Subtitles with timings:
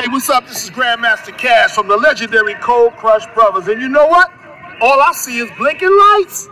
[0.00, 0.48] Hey, what's up?
[0.48, 3.68] This is Grandmaster Cash from the legendary Cold Crush Brothers.
[3.68, 4.32] And you know what?
[4.80, 6.48] All I see is blinking lights.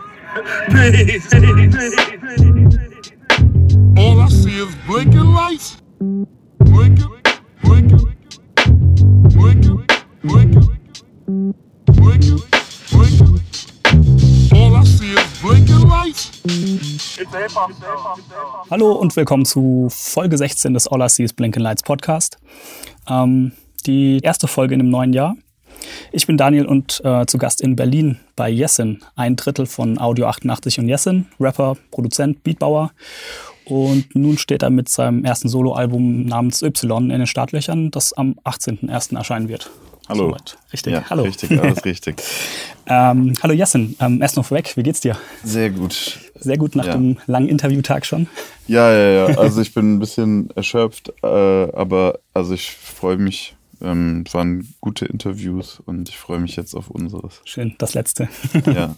[0.67, 1.33] Peace.
[3.97, 5.81] All I see is blinking lights.
[6.59, 7.09] Blinking,
[7.63, 8.15] blinking,
[9.33, 9.87] blinking, blinking,
[10.21, 10.67] blinking,
[11.97, 12.41] blinking.
[14.53, 16.39] All I see is blinking lights.
[18.69, 22.37] Hallo und willkommen zu Folge 16 des All I See is Blinking Lights Podcast.
[23.09, 23.51] Ähm,
[23.85, 25.35] die erste Folge in dem neuen Jahr.
[26.11, 30.27] Ich bin Daniel und äh, zu Gast in Berlin bei Jessin, ein Drittel von Audio
[30.27, 32.91] 88 und Jessin, Rapper, Produzent, Beatbauer.
[33.65, 38.35] Und nun steht er mit seinem ersten Soloalbum namens Y in den Startlöchern, das am
[38.43, 39.15] 18.01.
[39.15, 39.69] erscheinen wird.
[40.07, 40.29] Hallo.
[40.29, 40.57] Soweit.
[40.73, 41.23] Richtig, Ja, hallo.
[41.23, 42.21] Richtig, alles richtig.
[42.87, 45.15] Ähm, hallo Jessin, ähm, erst noch vorweg, wie geht's dir?
[45.43, 46.17] Sehr gut.
[46.39, 46.93] Sehr gut nach Ja.
[46.93, 48.27] dem langen Interviewtag schon.
[48.67, 49.37] Ja, ja, ja.
[49.37, 53.55] Also ich bin ein bisschen erschöpft, äh, aber also ich freue mich.
[53.81, 57.41] Ähm, es waren gute Interviews und ich freue mich jetzt auf unseres.
[57.45, 58.27] Schön, das letzte.
[58.65, 58.95] Ja.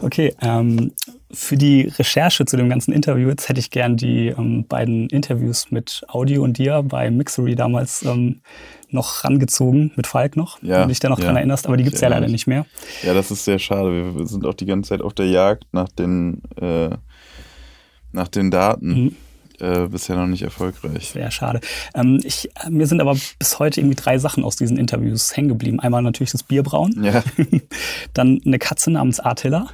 [0.00, 0.92] Okay, ähm,
[1.30, 5.70] für die Recherche zu dem ganzen Interview jetzt hätte ich gern die ähm, beiden Interviews
[5.70, 8.40] mit Audio und dir bei Mixery damals ähm,
[8.90, 11.26] noch rangezogen, mit Falk noch, Ja, wenn du dich da noch ja.
[11.26, 12.66] dran erinnerst, aber die gibt's Ich ja leider nicht mehr.
[13.02, 14.14] ja, das ist sehr schade.
[14.16, 16.90] Wir sind auch die ganze Zeit auf der Jagd nach den, äh,
[18.12, 18.88] nach den Daten.
[19.04, 19.16] Mhm.
[19.62, 21.10] Äh, bisher noch nicht erfolgreich.
[21.10, 21.60] Sehr schade.
[21.94, 25.48] Ähm, ich, äh, mir sind aber bis heute irgendwie drei Sachen aus diesen Interviews hängen
[25.48, 25.78] geblieben.
[25.80, 27.22] Einmal natürlich das Bierbrauen, Ja,
[28.12, 29.68] dann eine Katze namens Attila.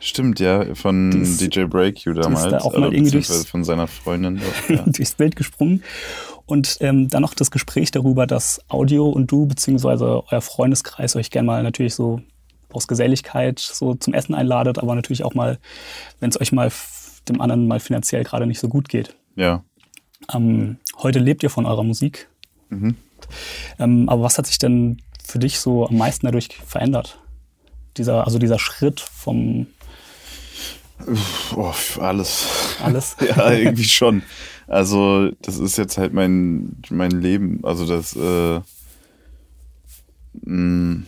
[0.00, 0.74] stimmt, ja.
[0.74, 2.50] Von Die ist- DJ Break You damals.
[2.50, 4.40] da auch mal irgendwie beziehungsweise durchs- von seiner Freundin.
[4.68, 4.82] Ja.
[4.86, 5.82] durchs Bild gesprungen.
[6.46, 11.30] Und ähm, dann noch das Gespräch darüber, dass Audio und du beziehungsweise euer Freundeskreis euch
[11.30, 12.20] gerne mal natürlich so
[12.70, 15.58] aus Geselligkeit so zum Essen einladet, aber natürlich auch mal,
[16.20, 16.70] wenn es euch mal
[17.28, 19.16] dem anderen mal finanziell gerade nicht so gut geht.
[19.36, 19.62] ja.
[20.32, 22.28] Ähm, heute lebt ihr von eurer Musik.
[22.70, 22.96] Mhm.
[23.78, 27.18] Ähm, aber was hat sich denn für dich so am meisten dadurch verändert?
[27.98, 29.66] Dieser, also dieser Schritt vom
[31.54, 32.46] Oh, alles.
[32.82, 33.16] alles.
[33.36, 34.22] ja, irgendwie schon.
[34.66, 37.60] Also, das ist jetzt halt mein, mein Leben.
[37.62, 38.60] Also, das, äh,
[40.42, 41.02] mh,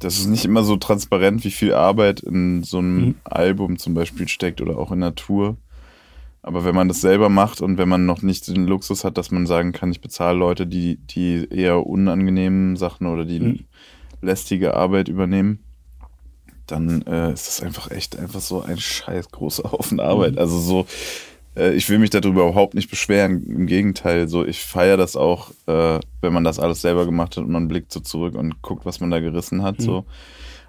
[0.00, 3.14] das ist nicht immer so transparent, wie viel Arbeit in so einem Mhm.
[3.24, 5.56] Album zum Beispiel steckt oder auch in der Tour.
[6.42, 9.30] Aber wenn man das selber macht und wenn man noch nicht den Luxus hat, dass
[9.30, 13.58] man sagen kann, ich bezahle Leute, die, die eher unangenehmen Sachen oder die Mhm.
[14.22, 15.58] lästige Arbeit übernehmen,
[16.66, 20.32] dann äh, ist das einfach echt einfach so ein scheiß großer Haufen Arbeit.
[20.34, 20.38] Mhm.
[20.38, 20.86] Also so,
[21.58, 23.44] äh, ich will mich darüber überhaupt nicht beschweren.
[23.46, 27.44] Im Gegenteil, so ich feiere das auch, äh, wenn man das alles selber gemacht hat
[27.44, 29.80] und man blickt so zurück und guckt, was man da gerissen hat.
[29.80, 30.04] So.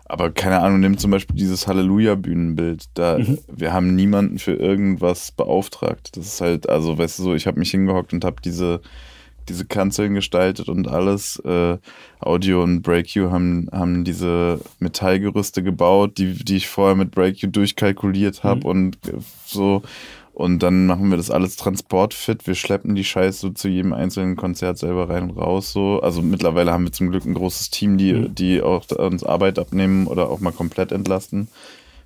[0.05, 2.85] Aber keine Ahnung, nimm zum Beispiel dieses Halleluja-Bühnenbild.
[2.95, 6.17] Da, wir haben niemanden für irgendwas beauftragt.
[6.17, 8.81] Das ist halt, also, weißt du, so, ich habe mich hingehockt und habe diese,
[9.47, 11.39] diese Kanzeln gestaltet und alles.
[11.45, 11.77] Äh,
[12.19, 18.43] Audio und BreakU haben, haben diese Metallgerüste gebaut, die, die ich vorher mit BreakU durchkalkuliert
[18.43, 19.13] habe und äh,
[19.45, 19.83] so.
[20.39, 22.47] Und dann machen wir das alles transportfit.
[22.47, 25.73] Wir schleppen die Scheiße so zu jedem einzelnen Konzert selber rein und raus.
[25.73, 25.99] So.
[26.01, 30.07] Also mittlerweile haben wir zum Glück ein großes Team, die, die auch uns Arbeit abnehmen
[30.07, 31.49] oder auch mal komplett entlasten,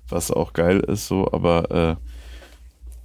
[0.08, 1.06] was auch geil ist.
[1.06, 1.28] So.
[1.30, 1.96] Aber äh,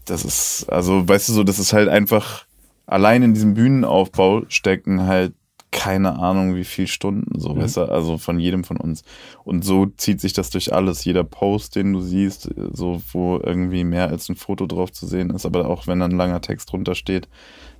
[0.06, 2.45] das ist, also weißt du so, das ist halt einfach,
[2.88, 5.34] allein in diesem Bühnenaufbau stecken halt
[5.72, 9.03] keine Ahnung, wie viel Stunden, so, weißt du, also von jedem von uns.
[9.44, 11.06] Und so zieht sich das durch alles.
[11.06, 15.30] Jeder Post, den du siehst, so, wo irgendwie mehr als ein Foto drauf zu sehen
[15.30, 17.28] ist, aber auch wenn da ein langer Text drunter steht,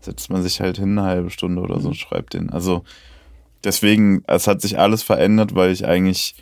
[0.02, 2.52] setzt man sich halt hin eine halbe Stunde oder so und schreibt den.
[2.52, 2.84] Also
[3.64, 6.36] deswegen, es hat sich alles verändert, weil ich eigentlich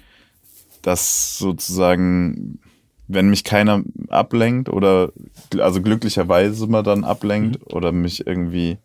[0.82, 2.60] das sozusagen,
[3.08, 5.14] wenn mich keiner ablenkt oder
[5.60, 8.78] also glücklicherweise immer dann ablenkt oder mich irgendwie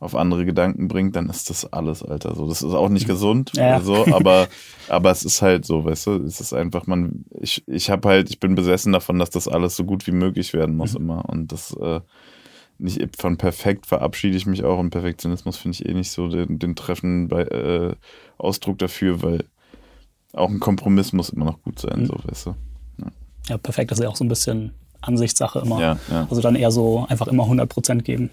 [0.00, 2.34] auf andere Gedanken bringt, dann ist das alles, Alter.
[2.36, 3.80] So, das ist auch nicht gesund, Ja, ja.
[3.80, 4.48] so, aber,
[4.88, 8.30] aber es ist halt so, weißt du, es ist einfach, man, ich, ich habe halt,
[8.30, 11.28] ich bin besessen davon, dass das alles so gut wie möglich werden muss immer.
[11.28, 12.00] Und das äh,
[12.78, 16.60] nicht von perfekt verabschiede ich mich auch und Perfektionismus finde ich eh nicht so den,
[16.60, 17.94] den treffenden bei, äh,
[18.38, 19.44] Ausdruck dafür, weil
[20.32, 22.54] auch ein Kompromiss muss immer noch gut sein, so, weißt du.
[23.48, 25.80] Ja, perfekt, das ist ja auch so ein bisschen Ansichtssache immer.
[25.80, 26.26] Ja, ja.
[26.28, 28.30] Also dann eher so einfach immer 100 Prozent geben.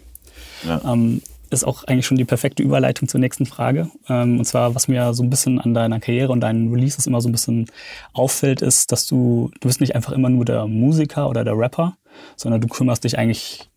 [0.67, 0.81] Ja.
[0.83, 3.89] Ähm, ist auch eigentlich schon die perfekte Überleitung zur nächsten Frage.
[4.09, 7.21] Ähm, und zwar, was mir so ein bisschen an deiner Karriere und deinen Releases immer
[7.21, 7.67] so ein bisschen
[8.13, 11.97] auffällt, ist, dass du, du bist nicht einfach immer nur der Musiker oder der Rapper,
[12.35, 13.69] sondern du kümmerst dich eigentlich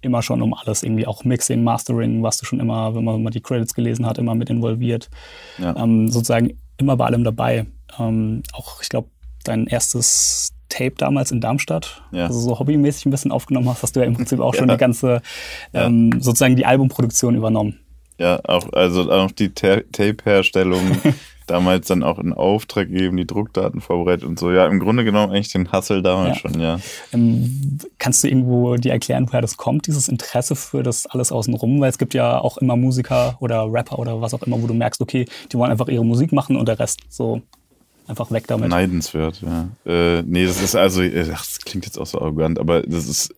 [0.00, 3.30] immer schon um alles, irgendwie auch Mixing, Mastering, warst du schon immer, wenn man mal
[3.30, 5.10] die Credits gelesen hat, immer mit involviert.
[5.58, 5.74] Ja.
[5.76, 7.66] Ähm, sozusagen immer bei allem dabei.
[7.98, 9.08] Ähm, auch, ich glaube,
[9.44, 12.26] dein erstes Tape damals in Darmstadt, Ja.
[12.26, 14.74] also so hobbymäßig ein bisschen aufgenommen hast, hast du ja im Prinzip auch schon Ja.
[14.74, 15.22] die ganze,
[15.74, 17.78] ähm, sozusagen die Albumproduktion übernommen.
[18.18, 20.80] Ja, auch, also auch die Ta- Tape-Herstellung,
[21.46, 24.50] damals dann auch in Auftrag geben, die Druckdaten vorbereitet und so.
[24.50, 26.50] Ja, im Grunde genommen eigentlich den Hustle damals Ja.
[26.50, 26.78] schon, ja.
[27.14, 31.80] Ähm, kannst du irgendwo dir erklären, woher das kommt, dieses Interesse für das alles außenrum?
[31.80, 34.74] Weil es gibt ja auch immer Musiker oder Rapper oder was auch immer, wo du
[34.74, 37.40] merkst, okay, die wollen einfach ihre Musik machen und der Rest so
[38.08, 38.70] einfach weg damit.
[38.70, 39.68] Neidenswert, ja.
[39.84, 43.06] Äh, nee, das ist also, äh, ach, das klingt jetzt auch so arrogant, aber das
[43.06, 43.34] ist,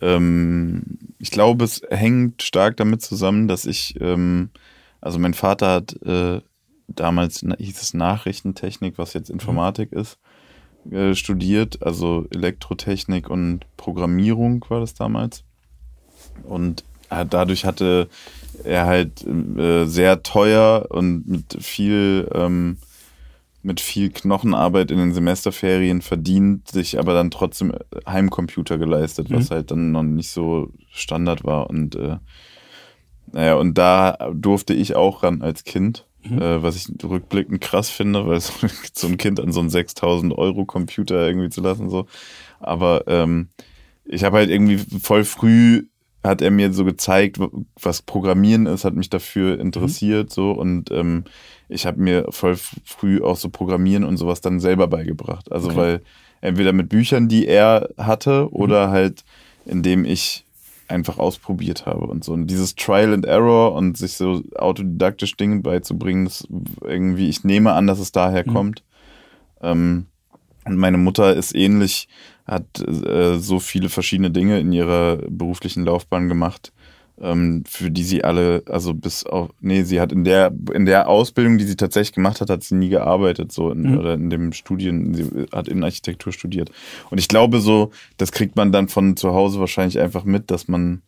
[0.00, 0.82] ähm,
[1.18, 4.50] ich glaube, es hängt stark damit zusammen, dass ich, ähm,
[5.00, 6.40] also mein Vater hat äh,
[6.88, 10.18] damals, hieß es Nachrichtentechnik, was jetzt Informatik ist,
[10.90, 15.44] äh, studiert, also Elektrotechnik und Programmierung war das damals.
[16.44, 18.08] Und dadurch hatte
[18.64, 22.78] er halt äh, sehr teuer und mit viel ähm,
[23.62, 27.72] mit viel Knochenarbeit in den Semesterferien verdient, sich aber dann trotzdem
[28.06, 31.70] Heimcomputer geleistet, was halt dann noch nicht so Standard war.
[31.70, 32.16] Und äh,
[33.32, 38.26] naja, und da durfte ich auch ran als Kind, äh, was ich rückblickend krass finde,
[38.26, 38.52] weil so,
[38.92, 42.06] so ein Kind an so einen 6000 Euro Computer irgendwie zu lassen, so.
[42.58, 43.48] Aber ähm,
[44.04, 45.84] ich habe halt irgendwie voll früh
[46.24, 47.38] hat er mir so gezeigt,
[47.80, 51.24] was Programmieren ist, hat mich dafür interessiert so und ähm,
[51.72, 55.50] ich habe mir voll früh auch so Programmieren und sowas dann selber beigebracht.
[55.50, 55.76] Also Okay.
[55.76, 56.00] weil
[56.40, 59.24] entweder mit Büchern, die er hatte, oder halt
[59.64, 60.44] indem ich
[60.88, 62.32] einfach ausprobiert habe und so.
[62.32, 66.46] Und dieses Trial and Error und sich so autodidaktisch Dinge beizubringen, das
[66.84, 68.82] irgendwie, ich nehme an, dass es daher kommt.
[69.62, 70.06] Ähm,
[70.64, 72.08] und meine Mutter ist ähnlich,
[72.46, 76.72] hat äh, so viele verschiedene Dinge in ihrer beruflichen Laufbahn gemacht,
[77.22, 81.08] ähm, für die sie alle, also bis auf, nee, sie hat in der, in der
[81.08, 83.98] Ausbildung, die sie tatsächlich gemacht hat, hat sie nie gearbeitet, so in, Mhm.
[83.98, 86.70] oder in dem Studien, sie hat in Architektur studiert.
[87.10, 90.66] Und ich glaube so, das kriegt man dann von zu Hause wahrscheinlich einfach mit, dass
[90.66, 91.02] man,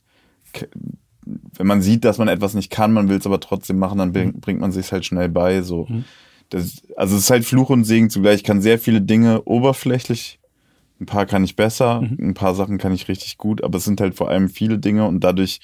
[1.57, 4.13] wenn man sieht, dass man etwas nicht kann, man will es aber trotzdem machen, dann
[4.13, 5.89] bring, bringt man sich halt schnell bei, so.
[6.51, 8.37] Das, also es ist halt Fluch und Segen zugleich.
[8.37, 10.39] Ich kann sehr viele Dinge oberflächlich,
[11.01, 14.01] ein paar kann ich besser, ein paar Sachen kann ich richtig gut, aber es sind
[14.01, 15.59] halt vor allem viele Dinge und dadurch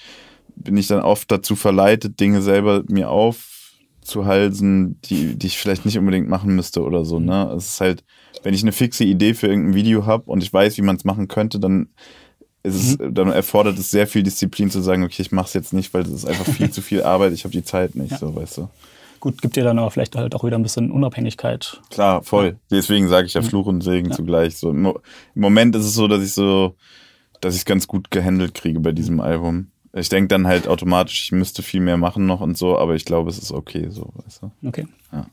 [0.56, 5.98] bin ich dann oft dazu verleitet, Dinge selber mir aufzuhalsen, die, die ich vielleicht nicht
[5.98, 7.18] unbedingt machen müsste oder so.
[7.20, 7.52] Ne?
[7.56, 8.04] Es ist halt,
[8.42, 11.04] wenn ich eine fixe Idee für irgendein Video habe und ich weiß, wie man es
[11.04, 11.88] machen könnte, dann
[12.62, 15.94] es, dann erfordert es sehr viel Disziplin zu sagen, okay, ich mache es jetzt nicht,
[15.94, 18.58] weil das ist einfach viel zu viel Arbeit, ich habe die Zeit nicht, so weißt
[18.58, 18.68] du.
[19.20, 21.80] Gut, gibt dir dann aber vielleicht halt auch wieder ein bisschen Unabhängigkeit.
[21.90, 22.56] Klar, voll.
[22.70, 24.56] Deswegen sage ich ja Fluch und Segen zugleich.
[24.56, 24.94] So, Im
[25.34, 26.74] Moment ist es so, dass ich so,
[27.42, 29.69] dass ich es ganz gut gehandelt kriege bei diesem Album.
[29.92, 33.04] Ich denke dann halt automatisch, ich müsste viel mehr machen noch und so, aber ich
[33.04, 34.68] glaube, es ist okay, so, weißt du.
[34.68, 34.86] Okay.
[35.12, 35.26] Ja.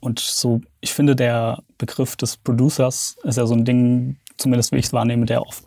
[0.00, 4.76] Und so, ich finde, der Begriff des Producers ist ja so ein Ding, zumindest wie
[4.76, 5.64] ich es wahrnehme, der oft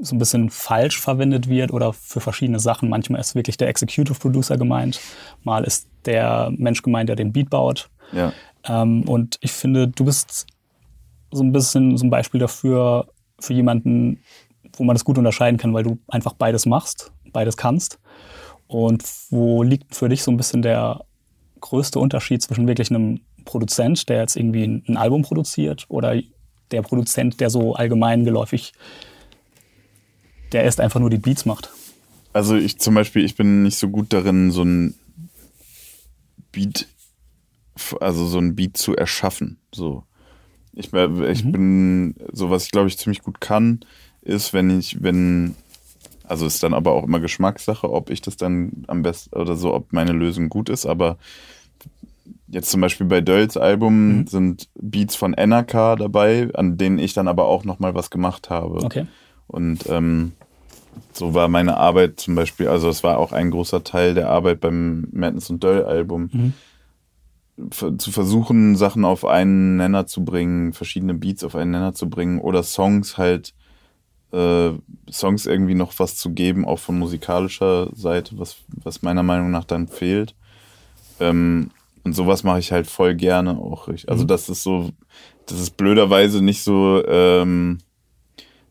[0.00, 2.88] so ein bisschen falsch verwendet wird oder für verschiedene Sachen.
[2.88, 5.00] Manchmal ist wirklich der Executive Producer gemeint,
[5.42, 7.90] mal ist der Mensch gemeint, der den Beat baut.
[8.12, 8.32] Ja.
[8.64, 10.46] Ähm, und ich finde, du bist
[11.30, 13.08] so ein bisschen so ein Beispiel dafür,
[13.40, 14.20] für jemanden,
[14.76, 17.98] wo man das gut unterscheiden kann, weil du einfach beides machst, beides kannst.
[18.66, 21.04] Und wo liegt für dich so ein bisschen der
[21.60, 26.20] größte Unterschied zwischen wirklich einem Produzent, der jetzt irgendwie ein, Album produziert, oder
[26.70, 28.72] der Produzent, der so allgemein geläufig,
[30.52, 31.70] der erst einfach nur die Beats macht?
[32.32, 34.94] Also ich zum Beispiel, ich bin nicht so gut darin, so ein
[36.52, 36.88] Beat,
[38.00, 39.58] also so ein Beat zu erschaffen.
[39.72, 40.04] So.
[40.72, 43.80] Ich, ich bin, so was ich glaube ich ziemlich gut kann,
[44.24, 45.54] ist, wenn ich, wenn,
[46.26, 49.74] also ist dann aber auch immer Geschmackssache, ob ich das dann am besten oder so,
[49.74, 51.18] ob meine Lösung gut ist, aber
[52.48, 57.28] jetzt zum Beispiel bei Dölls Album sind Beats von NRK dabei, an denen ich dann
[57.28, 58.82] aber auch nochmal was gemacht habe.
[58.84, 59.06] Okay.
[59.46, 60.32] Und ähm,
[61.12, 64.60] so war meine Arbeit zum Beispiel, also es war auch ein großer Teil der Arbeit
[64.60, 66.54] beim Madness und Döll Album,
[67.70, 72.08] ver- zu versuchen, Sachen auf einen Nenner zu bringen, verschiedene Beats auf einen Nenner zu
[72.08, 73.52] bringen oder Songs halt,
[74.34, 74.72] äh,
[75.10, 79.64] Songs irgendwie noch was zu geben, auch von musikalischer Seite, was, was meiner Meinung nach
[79.64, 80.34] dann fehlt.
[81.20, 81.70] Ähm,
[82.02, 83.88] und sowas mache ich halt voll gerne auch.
[83.88, 84.90] Ich, also das ist so,
[85.46, 87.78] das ist blöderweise nicht so, ähm,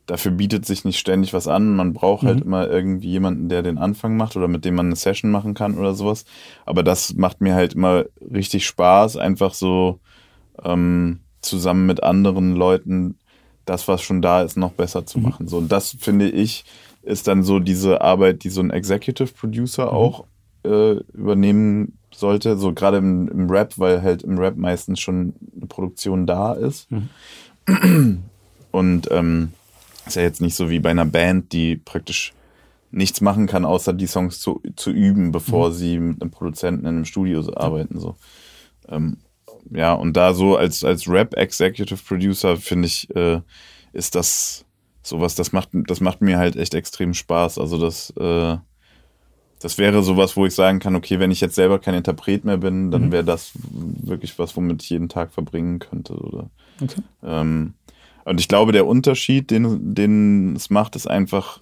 [0.05, 1.75] dafür bietet sich nicht ständig was an.
[1.75, 4.95] Man braucht halt immer irgendwie jemanden, der den Anfang macht oder mit dem man eine
[4.95, 6.25] Session machen kann oder sowas.
[6.65, 9.99] Aber das macht mir halt immer richtig Spaß, einfach so
[10.63, 13.17] ähm, zusammen mit anderen Leuten
[13.65, 15.47] das, was schon da ist, noch besser zu machen.
[15.47, 16.65] So, und das finde ich,
[17.01, 20.25] ist dann so diese Arbeit, die so ein Executive Producer auch
[20.63, 22.57] äh, übernehmen sollte.
[22.57, 26.87] So gerade im, im Rap, weil halt im Rap meistens schon eine Produktion da ist.
[28.71, 29.53] Und ähm,
[30.05, 32.33] ist ja jetzt nicht so wie bei einer Band, die praktisch
[32.91, 35.73] nichts machen kann, außer die Songs zu, zu üben, bevor mhm.
[35.73, 37.99] sie mit einem Produzenten in einem Studio arbeiten.
[37.99, 38.15] So.
[38.87, 39.17] Ähm,
[39.71, 43.41] ja, und da so als, als Rap-Executive Producer finde ich, äh,
[43.93, 44.65] ist das
[45.01, 47.57] sowas, das macht, das macht mir halt echt extrem Spaß.
[47.57, 48.57] Also das, äh,
[49.59, 52.57] das wäre sowas, wo ich sagen kann, okay, wenn ich jetzt selber kein Interpret mehr
[52.57, 53.11] bin, dann mhm.
[53.11, 56.13] wäre das wirklich was, womit ich jeden Tag verbringen könnte.
[56.15, 56.49] Oder,
[56.81, 57.01] okay.
[57.23, 57.73] ähm,
[58.25, 61.59] und ich glaube, der Unterschied, den, den es macht, ist einfach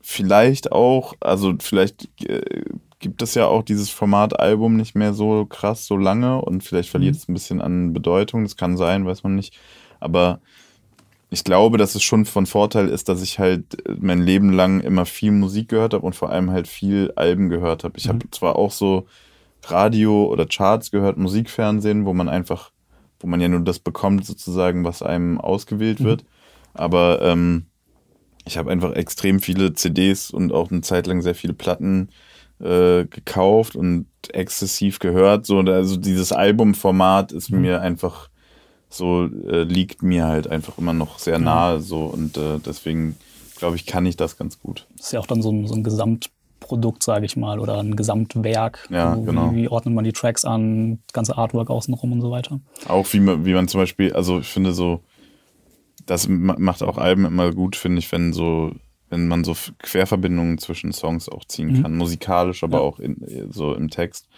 [0.00, 2.64] vielleicht auch, also vielleicht äh,
[3.04, 7.12] gibt es ja auch dieses Format-Album nicht mehr so krass, so lange und vielleicht verliert
[7.12, 7.18] mhm.
[7.18, 8.44] es ein bisschen an Bedeutung.
[8.44, 9.58] Das kann sein, weiß man nicht.
[10.00, 10.40] Aber
[11.28, 15.04] ich glaube, dass es schon von Vorteil ist, dass ich halt mein Leben lang immer
[15.04, 17.98] viel Musik gehört habe und vor allem halt viel Alben gehört habe.
[17.98, 18.14] Ich mhm.
[18.14, 19.06] habe zwar auch so
[19.64, 22.70] Radio oder Charts gehört, Musikfernsehen, wo man einfach,
[23.20, 26.04] wo man ja nur das bekommt, sozusagen, was einem ausgewählt mhm.
[26.04, 26.24] wird.
[26.72, 27.66] Aber ähm,
[28.46, 32.08] ich habe einfach extrem viele CDs und auch eine Zeit lang sehr viele Platten
[32.60, 35.46] äh, gekauft und exzessiv gehört.
[35.46, 37.60] So, also dieses Albumformat ist mhm.
[37.60, 38.28] mir einfach
[38.88, 41.80] so, äh, liegt mir halt einfach immer noch sehr nahe.
[41.80, 43.16] So, und äh, deswegen
[43.56, 44.86] glaube ich, kann ich das ganz gut.
[44.96, 47.96] Das ist ja auch dann so ein, so ein Gesamtprodukt, sage ich mal, oder ein
[47.96, 48.86] Gesamtwerk.
[48.90, 49.52] Ja, so, genau.
[49.52, 52.60] Wie, wie, ordnet man die Tracks an, das ganze Artwork außenrum und so weiter.
[52.88, 55.00] Auch wie man, wie man zum Beispiel, also ich finde so,
[56.06, 58.72] das macht auch Alben immer gut, finde ich, wenn so,
[59.14, 61.82] wenn man so Querverbindungen zwischen Songs auch ziehen mhm.
[61.82, 62.82] kann, musikalisch, aber ja.
[62.82, 63.16] auch in,
[63.50, 64.28] so im Text.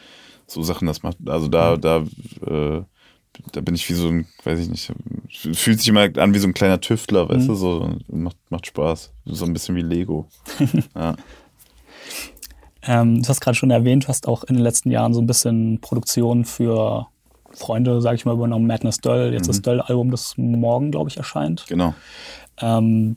[0.46, 1.80] So Sachen, das macht, also da, mhm.
[1.80, 1.96] da,
[2.46, 2.82] äh,
[3.52, 4.92] da bin ich wie so ein, weiß ich nicht,
[5.56, 7.48] fühlt sich immer an wie so ein kleiner Tüftler, weißt mhm.
[7.48, 9.12] du, so macht, macht Spaß.
[9.24, 10.28] So ein bisschen wie Lego.
[10.94, 11.16] ja.
[12.82, 15.26] ähm, du hast gerade schon erwähnt, du hast auch in den letzten Jahren so ein
[15.26, 17.06] bisschen Produktion für
[17.52, 19.52] Freunde, sage ich mal, übernommen, Madness Döll, jetzt mhm.
[19.52, 21.64] das Döll-Album, das morgen, glaube ich, erscheint.
[21.66, 21.94] Genau.
[22.60, 23.16] Ähm,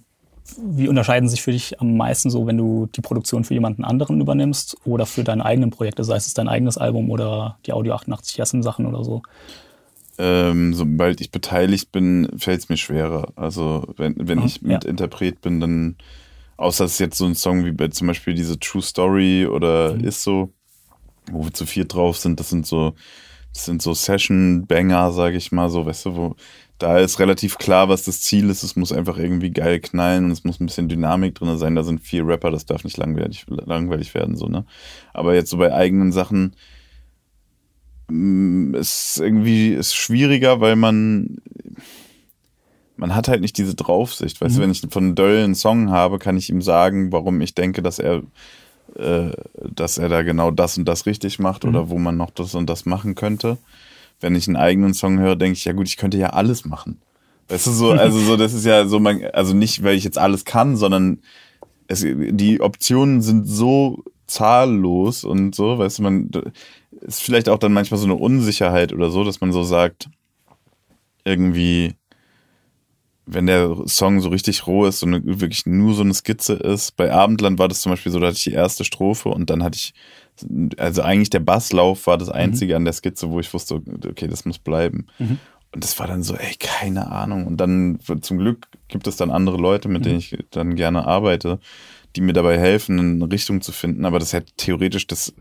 [0.57, 4.21] wie unterscheiden sich für dich am meisten so, wenn du die Produktion für jemanden anderen
[4.21, 8.37] übernimmst oder für deine eigenen Projekte, sei es dein eigenes Album oder die Audio 88
[8.37, 9.21] Jessen Sachen oder so?
[10.17, 13.31] Ähm, sobald ich beteiligt bin, fällt es mir schwerer.
[13.35, 14.89] Also wenn, wenn mhm, ich mit ja.
[14.89, 15.95] Interpret bin, dann,
[16.57, 19.93] außer es ist jetzt so ein Song wie bei zum Beispiel diese True Story oder
[19.93, 20.03] mhm.
[20.03, 20.53] Ist so,
[21.31, 22.93] wo wir zu viert drauf sind, das sind so
[23.53, 26.35] das sind so Session-Banger, sage ich mal, so, weißt du, wo
[26.79, 28.63] da ist relativ klar, was das Ziel ist.
[28.63, 31.75] Es muss einfach irgendwie geil knallen und es muss ein bisschen Dynamik drin sein.
[31.75, 34.65] Da sind vier Rapper, das darf nicht langweilig, langweilig werden, so, ne?
[35.13, 36.55] Aber jetzt so bei eigenen Sachen
[38.09, 41.37] mm, ist irgendwie ist schwieriger, weil man
[42.95, 44.39] man hat halt nicht diese Draufsicht.
[44.41, 44.57] Weißt mhm.
[44.57, 47.81] du, wenn ich von Döll einen Song habe, kann ich ihm sagen, warum ich denke,
[47.81, 48.23] dass er
[48.95, 51.69] äh, dass er da genau das und das richtig macht mhm.
[51.69, 53.57] oder wo man noch das und das machen könnte.
[54.19, 57.01] Wenn ich einen eigenen Song höre, denke ich, ja gut, ich könnte ja alles machen.
[57.47, 60.17] Weißt du, so, also so, das ist ja so, man, also nicht, weil ich jetzt
[60.19, 61.21] alles kann, sondern
[61.87, 66.29] es, die Optionen sind so zahllos und so, weißt du, man,
[67.01, 70.09] ist vielleicht auch dann manchmal so eine Unsicherheit oder so, dass man so sagt,
[71.23, 71.95] irgendwie,
[73.25, 76.95] wenn der Song so richtig roh ist und wirklich nur so eine Skizze ist.
[76.97, 79.63] Bei Abendland war das zum Beispiel so, da hatte ich die erste Strophe und dann
[79.63, 79.93] hatte ich,
[80.77, 82.77] also eigentlich der Basslauf war das einzige mhm.
[82.77, 85.07] an der Skizze, wo ich wusste, okay, das muss bleiben.
[85.17, 85.39] Mhm.
[85.71, 87.45] Und das war dann so, ey, keine Ahnung.
[87.45, 90.03] Und dann, zum Glück gibt es dann andere Leute, mit mhm.
[90.03, 91.59] denen ich dann gerne arbeite,
[92.15, 94.05] die mir dabei helfen, eine Richtung zu finden.
[94.05, 95.33] Aber das hätte theoretisch das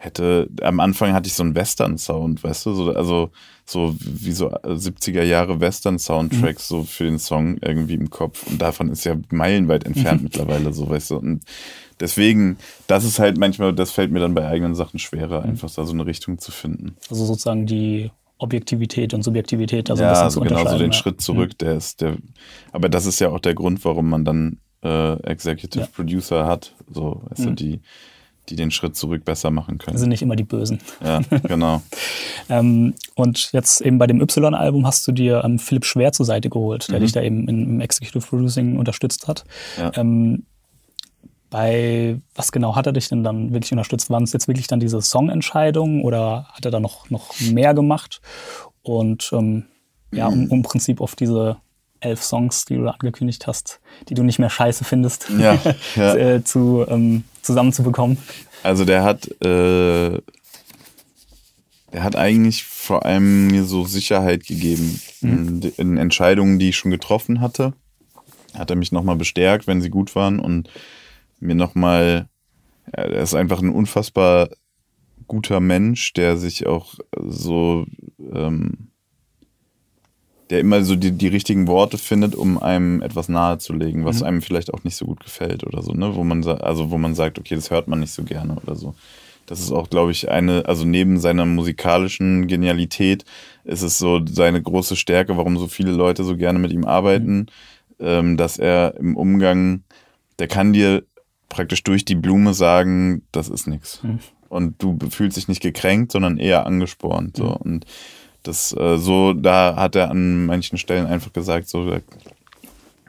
[0.00, 3.30] hätte, am Anfang hatte ich so einen Western-Sound, weißt du, so, also
[3.66, 6.76] so wie so 70er Jahre Western-Soundtracks mhm.
[6.76, 10.88] so für den Song irgendwie im Kopf und davon ist ja meilenweit entfernt mittlerweile so,
[10.88, 11.42] weißt du, und
[11.98, 15.50] deswegen, das ist halt manchmal, das fällt mir dann bei eigenen Sachen schwerer, mhm.
[15.50, 16.94] einfach da so eine Richtung zu finden.
[17.10, 20.96] Also sozusagen die Objektivität und Subjektivität, also ja, ein also genau so den ja.
[20.96, 21.58] Schritt zurück, mhm.
[21.58, 22.18] der ist der,
[22.70, 25.90] aber das ist ja auch der Grund, warum man dann äh, Executive ja.
[25.92, 27.56] Producer hat, so, weißt du, mhm.
[27.56, 27.80] die
[28.48, 29.94] die den Schritt zurück besser machen können.
[29.94, 30.78] Das sind nicht immer die Bösen.
[31.04, 31.82] Ja, genau.
[32.48, 36.48] ähm, und jetzt eben bei dem Y-Album hast du dir ähm, Philipp Schwer zur Seite
[36.50, 37.02] geholt, der mhm.
[37.02, 39.44] dich da eben im Executive Producing unterstützt hat.
[39.78, 39.92] Ja.
[39.94, 40.44] Ähm,
[41.50, 44.10] bei was genau hat er dich denn dann wirklich unterstützt?
[44.10, 48.20] Waren es jetzt wirklich dann diese Songentscheidungen oder hat er da noch, noch mehr gemacht?
[48.82, 49.64] Und ähm,
[50.12, 51.56] ja, um, um im Prinzip auf diese
[52.00, 55.58] elf Songs, die du angekündigt hast, die du nicht mehr scheiße findest, ja,
[55.96, 56.14] ja.
[56.18, 58.18] Äh, zu, ähm, zusammenzubekommen?
[58.62, 60.20] Also der hat, äh,
[61.92, 65.62] der hat eigentlich vor allem mir so Sicherheit gegeben mhm.
[65.62, 67.72] in, in, Entscheidungen, die ich schon getroffen hatte.
[68.54, 70.68] Hat er mich nochmal bestärkt, wenn sie gut waren und
[71.40, 72.28] mir nochmal,
[72.86, 74.48] ja, er ist einfach ein unfassbar
[75.26, 77.84] guter Mensch, der sich auch so
[78.32, 78.87] ähm,
[80.50, 84.26] der immer so die, die richtigen Worte findet, um einem etwas nahezulegen, was Mhm.
[84.26, 86.14] einem vielleicht auch nicht so gut gefällt oder so, ne?
[86.14, 88.94] Wo man also wo man sagt, okay, das hört man nicht so gerne oder so.
[89.46, 93.24] Das ist auch, glaube ich, eine, also neben seiner musikalischen Genialität
[93.64, 97.46] ist es so seine große Stärke, warum so viele Leute so gerne mit ihm arbeiten,
[97.98, 99.84] ähm, dass er im Umgang,
[100.38, 101.02] der kann dir
[101.48, 104.02] praktisch durch die Blume sagen, das ist nichts.
[104.02, 104.18] Mhm.
[104.50, 107.36] Und du fühlst dich nicht gekränkt, sondern eher angespornt.
[107.36, 107.54] So.
[107.56, 107.86] Und
[108.48, 112.00] das äh, so, da hat er an manchen Stellen einfach gesagt, so, da,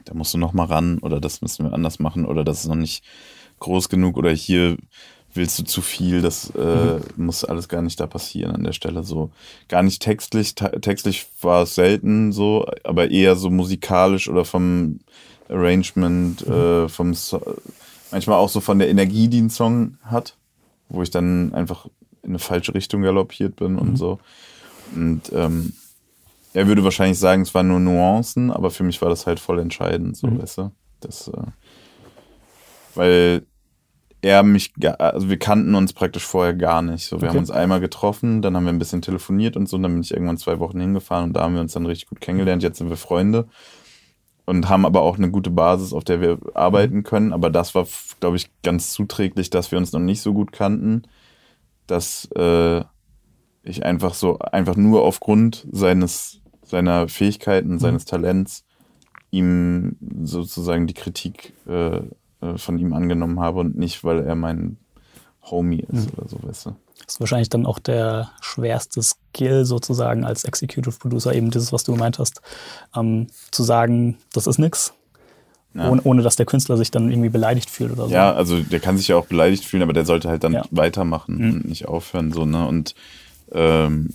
[0.05, 2.67] da musst du noch mal ran oder das müssen wir anders machen oder das ist
[2.67, 3.03] noch nicht
[3.59, 4.77] groß genug oder hier
[5.33, 9.03] willst du zu viel, das äh, muss alles gar nicht da passieren an der Stelle.
[9.03, 9.29] So
[9.67, 14.99] gar nicht textlich, te textlich war es selten so, aber eher so musikalisch oder vom
[15.47, 17.41] Arrangement, äh, vom so
[18.11, 20.35] manchmal auch so von der Energie, die ein Song hat,
[20.89, 21.85] wo ich dann einfach
[22.23, 24.19] in eine falsche Richtung galoppiert bin und so.
[24.95, 25.73] Und ähm,
[26.53, 29.59] er würde wahrscheinlich sagen, es waren nur Nuancen, aber für mich war das halt voll
[29.59, 30.71] entscheidend, so, weißt du?
[30.99, 31.41] Das, äh,
[32.95, 33.45] weil
[34.21, 37.05] er mich, also wir kannten uns praktisch vorher gar nicht.
[37.05, 37.29] So, wir Okay.
[37.29, 40.01] haben uns einmal getroffen, dann haben wir ein bisschen telefoniert und so, und dann bin
[40.01, 42.63] ich irgendwann zwei Wochen hingefahren und da haben wir uns dann richtig gut kennengelernt.
[42.63, 43.47] Jetzt sind wir Freunde
[44.45, 47.31] und haben aber auch eine gute Basis, auf der wir arbeiten können.
[47.31, 47.87] Aber das war,
[48.19, 51.03] glaube ich, ganz zuträglich, dass wir uns noch nicht so gut kannten,
[51.87, 52.83] dass äh,
[53.69, 58.63] ich einfach so, einfach nur aufgrund seines, seiner Fähigkeiten, seines Talents
[59.31, 61.97] ihm sozusagen die Kritik äh,
[62.41, 64.77] äh, von ihm angenommen habe und nicht, weil er mein
[65.43, 66.75] Homie ist oder so, weißt du.
[67.05, 71.83] Das ist wahrscheinlich dann auch der schwerste Skill sozusagen als Executive Producer, eben dieses, was
[71.83, 72.41] du gemeint hast,
[72.95, 74.93] ähm, zu sagen, das ist nix,
[75.73, 75.89] Ja.
[75.89, 78.13] ohne, ohne dass der Künstler sich dann irgendwie beleidigt fühlt oder so.
[78.13, 80.65] Ja, also der kann sich ja auch beleidigt fühlen, aber der sollte halt dann Ja.
[80.71, 81.51] weitermachen Mhm.
[81.53, 82.67] und nicht aufhören, so, ne?
[82.67, 82.95] Und
[83.51, 84.09] ähm,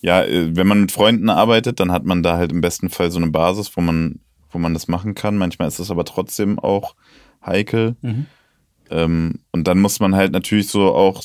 [0.00, 3.10] ja, äh, wenn man mit Freunden arbeitet, dann hat man da halt im besten Fall
[3.10, 4.20] so eine Basis, wo man,
[4.50, 5.36] wo man das machen kann.
[5.36, 6.94] Manchmal ist es aber trotzdem auch
[7.44, 7.96] heikel.
[8.02, 8.26] Mhm.
[8.90, 11.22] Ähm, und dann muss man halt natürlich so auch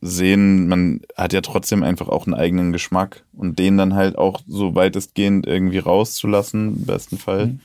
[0.00, 4.40] sehen, man hat ja trotzdem einfach auch einen eigenen Geschmack und den dann halt auch
[4.48, 7.46] so weitestgehend irgendwie rauszulassen, im besten Fall.
[7.46, 7.60] Mhm.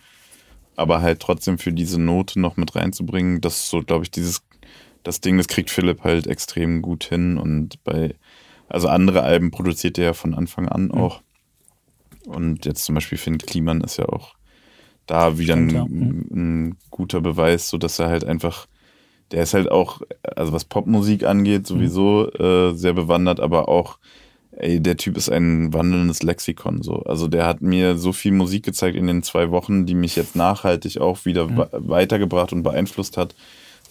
[0.75, 4.43] Aber halt trotzdem für diese Note noch mit reinzubringen, das ist so, glaube ich, dieses,
[5.01, 8.13] das Ding, das kriegt Philipp halt extrem gut hin und bei,
[8.69, 11.21] also andere Alben produziert er ja von Anfang an auch.
[12.25, 14.35] Und jetzt zum Beispiel Finn Kliman ist ja auch
[15.05, 15.85] da wieder Stimmt, ein, ja.
[15.85, 16.27] Mhm.
[16.31, 18.67] ein guter Beweis, so dass er halt einfach,
[19.31, 20.01] der ist halt auch,
[20.35, 23.97] also was Popmusik angeht, sowieso äh, sehr bewandert, aber auch,
[24.51, 27.03] ey, der Typ ist ein wandelndes Lexikon, so.
[27.03, 30.35] Also der hat mir so viel Musik gezeigt in den zwei Wochen, die mich jetzt
[30.35, 33.35] nachhaltig auch wieder we- weitergebracht und beeinflusst hat.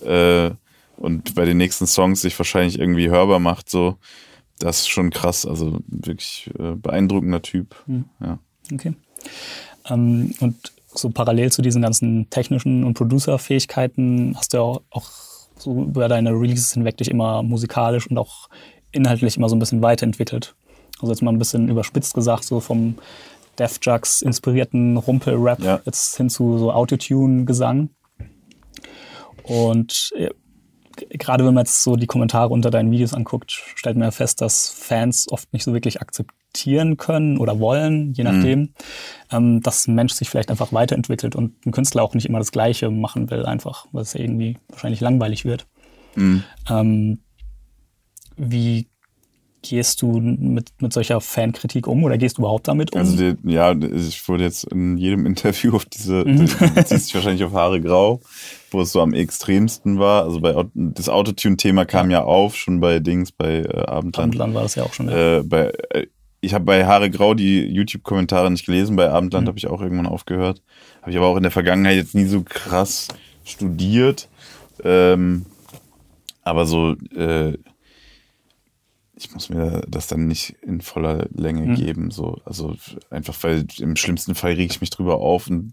[0.05, 0.51] Äh,
[0.99, 3.97] und bei den nächsten Songs sich wahrscheinlich irgendwie hörbar macht, so.
[4.59, 7.77] Das ist schon krass, also wirklich äh, beeindruckender Typ.
[8.21, 8.39] Ja.
[8.73, 8.95] Okay.
[9.89, 15.11] Ähm, und so parallel zu diesen ganzen technischen und Producer-Fähigkeiten hast du ja auch, auch
[15.59, 18.49] so über deine Releases hinweg dich immer musikalisch und auch
[18.93, 20.55] inhaltlich immer so ein bisschen weiterentwickelt.
[21.01, 22.97] Also jetzt mal ein bisschen überspitzt gesagt, so vom
[23.59, 25.81] Def Jux inspirierten Rumpel-Rap Ja.
[25.85, 27.91] jetzt hin zu so Autotune-Gesang.
[29.43, 30.31] Und äh,
[31.11, 34.41] gerade wenn man jetzt so die Kommentare unter deinen Videos anguckt, stellt man ja fest,
[34.41, 38.71] dass Fans oft nicht so wirklich akzeptieren können oder wollen, je nachdem,
[39.31, 42.53] ähm, dass ein Mensch sich vielleicht einfach weiterentwickelt und ein Künstler auch nicht immer das
[42.53, 45.67] Gleiche machen will, einfach, weil es ja irgendwie wahrscheinlich langweilig wird.
[46.69, 47.21] Ähm,
[48.37, 48.89] wie
[49.69, 53.01] gehst du mit, mit solcher Fankritik um oder gehst du überhaupt damit um?
[53.01, 57.45] Also die, ja, ich wurde jetzt in jedem Interview auf diese, du ziehst dich wahrscheinlich
[57.45, 58.21] auf Haare grau,
[58.71, 60.25] wo es so am extremsten war.
[60.25, 62.23] Also bei das Autotune-Thema kam ja.
[62.25, 64.19] auf, schon bei Dings, bei äh, Abendland.
[64.19, 65.09] Abendland war das ja auch schon.
[65.09, 65.39] Ja.
[65.39, 66.07] Äh, bei, äh,
[66.41, 69.49] ich habe bei Haare Grau die YouTube-Kommentare nicht gelesen, bei Abendland Mhm.
[69.49, 70.63] habe ich auch irgendwann aufgehört.
[71.01, 73.09] Habe ich aber auch in der Vergangenheit jetzt nie so krass
[73.45, 74.29] studiert.
[74.85, 75.47] Ähm,
[76.43, 77.55] aber so, äh,
[79.19, 81.75] ich muss mir das dann nicht in voller Länge Mhm.
[81.75, 82.11] geben.
[82.11, 82.41] So.
[82.45, 82.77] Also
[83.11, 85.73] einfach, weil im schlimmsten Fall reg ich mich drüber auf und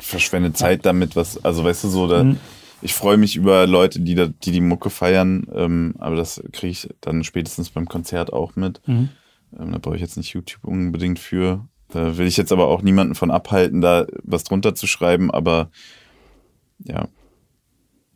[0.00, 2.38] verschwende Zeit damit, was, also weißt du so, da, Mhm.
[2.82, 6.72] ich freue mich über Leute, die, da, die die Mucke feiern, ähm, aber das kriege
[6.72, 8.80] ich dann spätestens beim Konzert auch mit.
[8.88, 9.10] Mhm.
[9.58, 11.68] Ähm, da brauche ich jetzt nicht YouTube unbedingt für.
[11.92, 15.70] Da will ich jetzt aber auch niemanden von abhalten, da was drunter zu schreiben, aber
[16.84, 17.06] ja.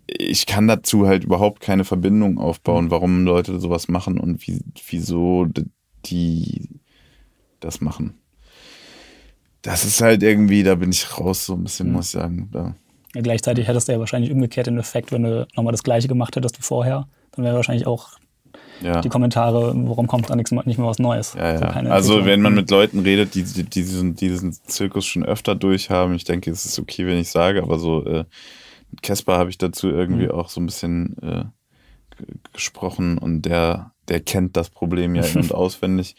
[0.07, 5.47] Ich kann dazu halt überhaupt keine Verbindung aufbauen, warum Leute sowas machen und wie, wieso
[6.07, 6.69] die
[7.61, 8.14] das machen.
[9.62, 12.49] Das ist halt irgendwie, da bin ich raus, so ein bisschen, muss ich sagen.
[12.53, 12.75] Da.
[13.14, 16.37] Ja, gleichzeitig hättest du ja wahrscheinlich umgekehrt den Effekt, wenn du nochmal das Gleiche gemacht
[16.37, 17.07] hättest wie vorher.
[17.33, 18.11] Dann wäre wahrscheinlich auch
[18.83, 19.01] Ja.
[19.01, 21.33] die Kommentare, warum kommt da nichts, mehr- nicht mehr was Neues?
[21.35, 21.61] Ja, ja.
[21.61, 22.27] also Entwicklung.
[22.27, 26.25] wenn man mit Leuten redet, die, die die diesen, diesen Zirkus schon öfter durchhaben, ich
[26.25, 28.25] denke, es ist okay, wenn ich sage, aber so äh,
[28.94, 31.44] mit Casper habe ich dazu irgendwie auch so ein bisschen äh,
[32.52, 36.14] gesprochen und der, der kennt das Problem ja in- und auswendig.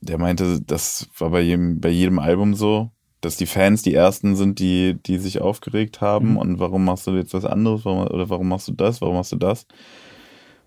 [0.00, 2.90] Der meinte, das war bei jedem, bei jedem Album so,
[3.22, 7.12] dass die Fans die ersten sind, die, die sich aufgeregt haben und warum machst du
[7.12, 9.66] jetzt was anderes warum, oder warum machst du das, warum machst du das?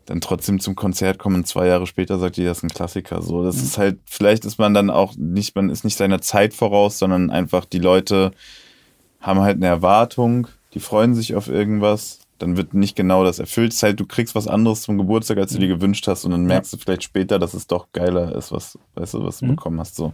[0.06, 3.22] dann trotzdem zum Konzert kommen, zwei Jahre später sagt die, das ist ein Klassiker.
[3.22, 6.56] So, das ist halt, vielleicht ist man dann auch nicht, man ist nicht seiner Zeit
[6.56, 8.32] voraus, sondern einfach die Leute
[9.22, 13.72] haben halt eine Erwartung, die freuen sich auf irgendwas, dann wird nicht genau das erfüllt.
[13.72, 16.32] Es ist halt, du kriegst was anderes zum Geburtstag, als du dir gewünscht hast, und
[16.32, 19.48] dann merkst du vielleicht später, dass es doch geiler ist, was, weißt du, was du
[19.48, 19.96] bekommen hast.
[19.96, 20.14] So.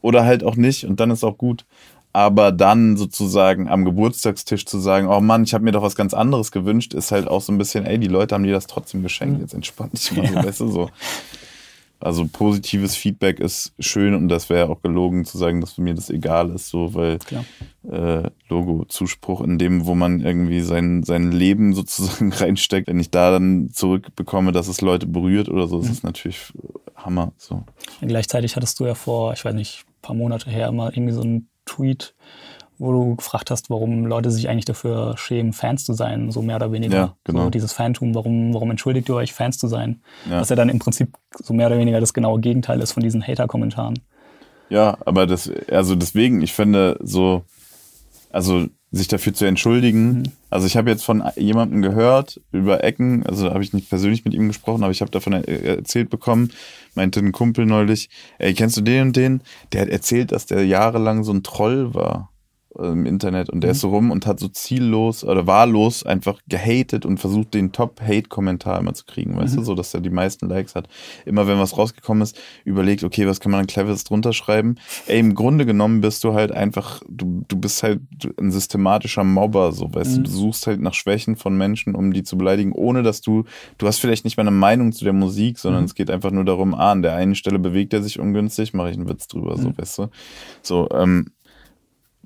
[0.00, 1.64] Oder halt auch nicht, und dann ist auch gut.
[2.12, 6.14] Aber dann sozusagen am Geburtstagstisch zu sagen, oh Mann, ich habe mir doch was ganz
[6.14, 9.02] anderes gewünscht, ist halt auch so ein bisschen, ey, die Leute haben dir das trotzdem
[9.02, 10.90] geschenkt, jetzt entspann dich mal, so, weißt du, so.
[12.00, 16.10] Also positives Feedback ist schön und das wäre auch gelogen zu sagen, dass mir das
[16.10, 17.18] egal ist, so, weil
[17.90, 22.86] äh, Logo, Zuspruch in dem, wo man irgendwie sein, sein Leben sozusagen reinsteckt.
[22.86, 26.52] Wenn ich da dann zurückbekomme, dass es Leute berührt oder so, das ist natürlich
[26.94, 27.32] Hammer.
[27.36, 27.64] So.
[28.00, 31.22] Gleichzeitig hattest du ja vor, ich weiß nicht, ein paar Monate her mal irgendwie so
[31.22, 32.14] einen Tweet,
[32.78, 36.56] wo du gefragt hast, warum Leute sich eigentlich dafür schämen, Fans zu sein, so mehr
[36.56, 36.96] oder weniger.
[36.96, 37.44] Ja, genau.
[37.44, 40.00] So dieses Fantum, warum, warum entschuldigt ihr euch, Fans zu sein?
[40.28, 40.40] Ja.
[40.40, 43.26] Was ja dann im Prinzip so mehr oder weniger das genaue Gegenteil ist von diesen
[43.26, 43.98] Hater-Kommentaren.
[44.70, 47.42] Ja, aber das, also deswegen, ich finde so,
[48.30, 50.32] also sich dafür zu entschuldigen.
[50.48, 54.24] Also ich habe jetzt von jemandem gehört über Ecken, also da habe ich nicht persönlich
[54.24, 56.52] mit ihm gesprochen, aber ich habe davon er- erzählt bekommen,
[56.94, 59.42] meinte ein Kumpel neulich, ey, kennst du den und den?
[59.72, 62.30] Der hat erzählt, dass der jahrelang so ein Troll war
[62.76, 67.06] im Internet und der ist so rum und hat so ziellos oder wahllos einfach gehatet
[67.06, 70.74] und versucht, den Top-Hate-Kommentar immer zu kriegen, weißt du, so dass er die meisten Likes
[70.74, 70.86] hat.
[71.24, 74.76] Immer wenn was rausgekommen ist, überlegt, okay, was kann man dann cleveres drunter schreiben?
[75.06, 78.00] Ey, im Grunde genommen bist du halt einfach, du, du bist halt
[78.38, 82.22] ein systematischer Mobber, so, weißt du, du suchst halt nach Schwächen von Menschen, um die
[82.22, 83.44] zu beleidigen, ohne dass du,
[83.78, 86.44] du hast vielleicht nicht mal eine Meinung zu der Musik, sondern es geht einfach nur
[86.44, 89.56] darum, ah, an der einen Stelle bewegt er sich ungünstig, mache ich einen Witz drüber,
[89.56, 90.08] so, weißt du.
[90.62, 91.30] So, ähm,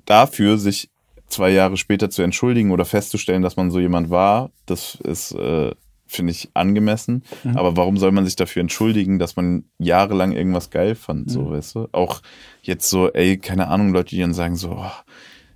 [0.05, 0.89] dafür sich
[1.27, 5.71] zwei Jahre später zu entschuldigen oder festzustellen, dass man so jemand war, das ist, äh,
[6.05, 7.23] finde ich, angemessen.
[7.55, 11.75] Aber warum soll man sich dafür entschuldigen, dass man jahrelang irgendwas geil fand, so, weißt
[11.75, 11.87] du?
[11.91, 12.21] Auch
[12.61, 14.91] jetzt so, ey, keine Ahnung, Leute, die dann sagen so, oh,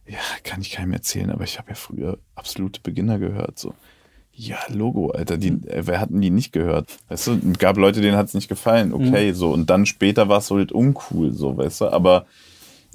[0.08, 3.74] ja, kann ich keinem erzählen, aber ich habe ja früher absolute Beginner gehört, so.
[4.40, 6.98] Ja, Logo, Alter, die, äh, wer hatten die nicht gehört?
[7.08, 9.52] Weißt du, gab Leute, denen hat es nicht gefallen, okay, so.
[9.52, 12.26] Und dann später war es halt uncool, so, weißt du, aber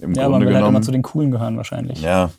[0.03, 0.77] im Ja, man Grunde will halt genommen.
[0.77, 2.03] immer zu den Coolen gehören wahrscheinlich.
[2.03, 2.31] Ja,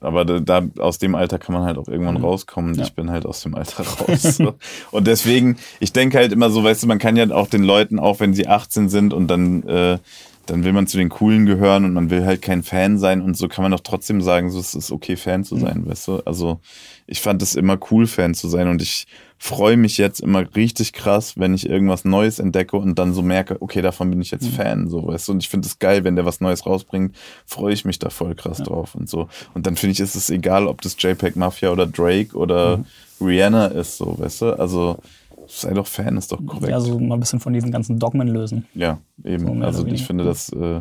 [0.00, 2.74] aber da, aus dem Alter kann man halt auch irgendwann rauskommen.
[2.74, 2.84] Ja.
[2.84, 4.22] Ich bin halt aus dem Alter raus.
[4.22, 4.54] so.
[4.92, 7.98] Und deswegen, ich denke halt immer so, weißt du, man kann ja auch den Leuten,
[7.98, 9.98] auch wenn sie 18 sind und dann, äh,
[10.46, 13.36] dann will man zu den Coolen gehören und man will halt kein Fan sein und
[13.36, 16.20] so kann man doch trotzdem sagen, so es ist okay, Fan zu sein, weißt du?
[16.24, 16.60] Also
[17.08, 19.06] ich fand es immer cool, Fan zu sein und ich
[19.38, 23.60] freue mich jetzt immer richtig krass, wenn ich irgendwas Neues entdecke und dann so merke,
[23.60, 25.32] okay, davon bin ich jetzt Fan, so, weißt du?
[25.32, 28.34] Und ich finde es geil, wenn der was Neues rausbringt, freue ich mich da voll
[28.34, 29.28] krass drauf und so.
[29.54, 32.84] Und dann finde ich, ist es egal, ob das JPEG Mafia oder Drake oder
[33.20, 34.58] Rihanna ist, so, weißt du?
[34.58, 34.98] Also
[35.46, 36.70] sei doch Fan, ist doch korrekt.
[36.70, 38.66] Ja, so mal ein bisschen von diesen ganzen Dogmen lösen.
[38.74, 39.46] Ja, eben.
[39.46, 40.80] So also ich finde, dass äh,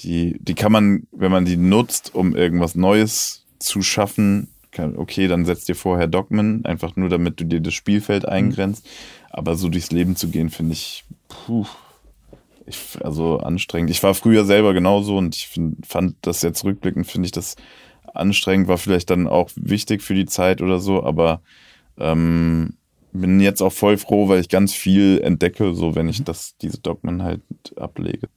[0.00, 4.48] die, die kann man, wenn man die nutzt, um irgendwas Neues zu schaffen,
[4.96, 8.28] okay, dann setzt dir vorher Dogmen, einfach nur damit du dir das Spielfeld Mhm.
[8.30, 8.86] eingrenzt.
[9.30, 11.66] Aber so durchs Leben zu gehen, finde ich, puh,
[12.66, 13.90] ich, also anstrengend.
[13.90, 17.56] Ich war früher selber genauso und ich find, fand das jetzt rückblickend, finde ich das
[18.14, 21.40] anstrengend, war vielleicht dann auch wichtig für die Zeit oder so, aber
[21.98, 22.74] ähm,
[23.12, 26.10] bin jetzt auch voll froh, weil ich ganz viel entdecke, so wenn Mhm.
[26.10, 27.40] ich das, diese Dogmen halt
[27.76, 28.28] ablege.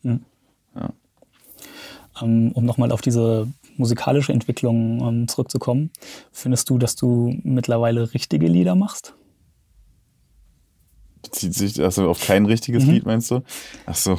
[2.21, 5.91] Ähm, um nochmal auf diese musikalische Entwicklung ähm, zurückzukommen,
[6.31, 9.15] findest du, dass du mittlerweile richtige Lieder machst?
[11.23, 12.91] Bezieht sich also auf kein richtiges Mhm.
[12.91, 13.43] Lied, meinst du?
[13.85, 14.17] Ach so.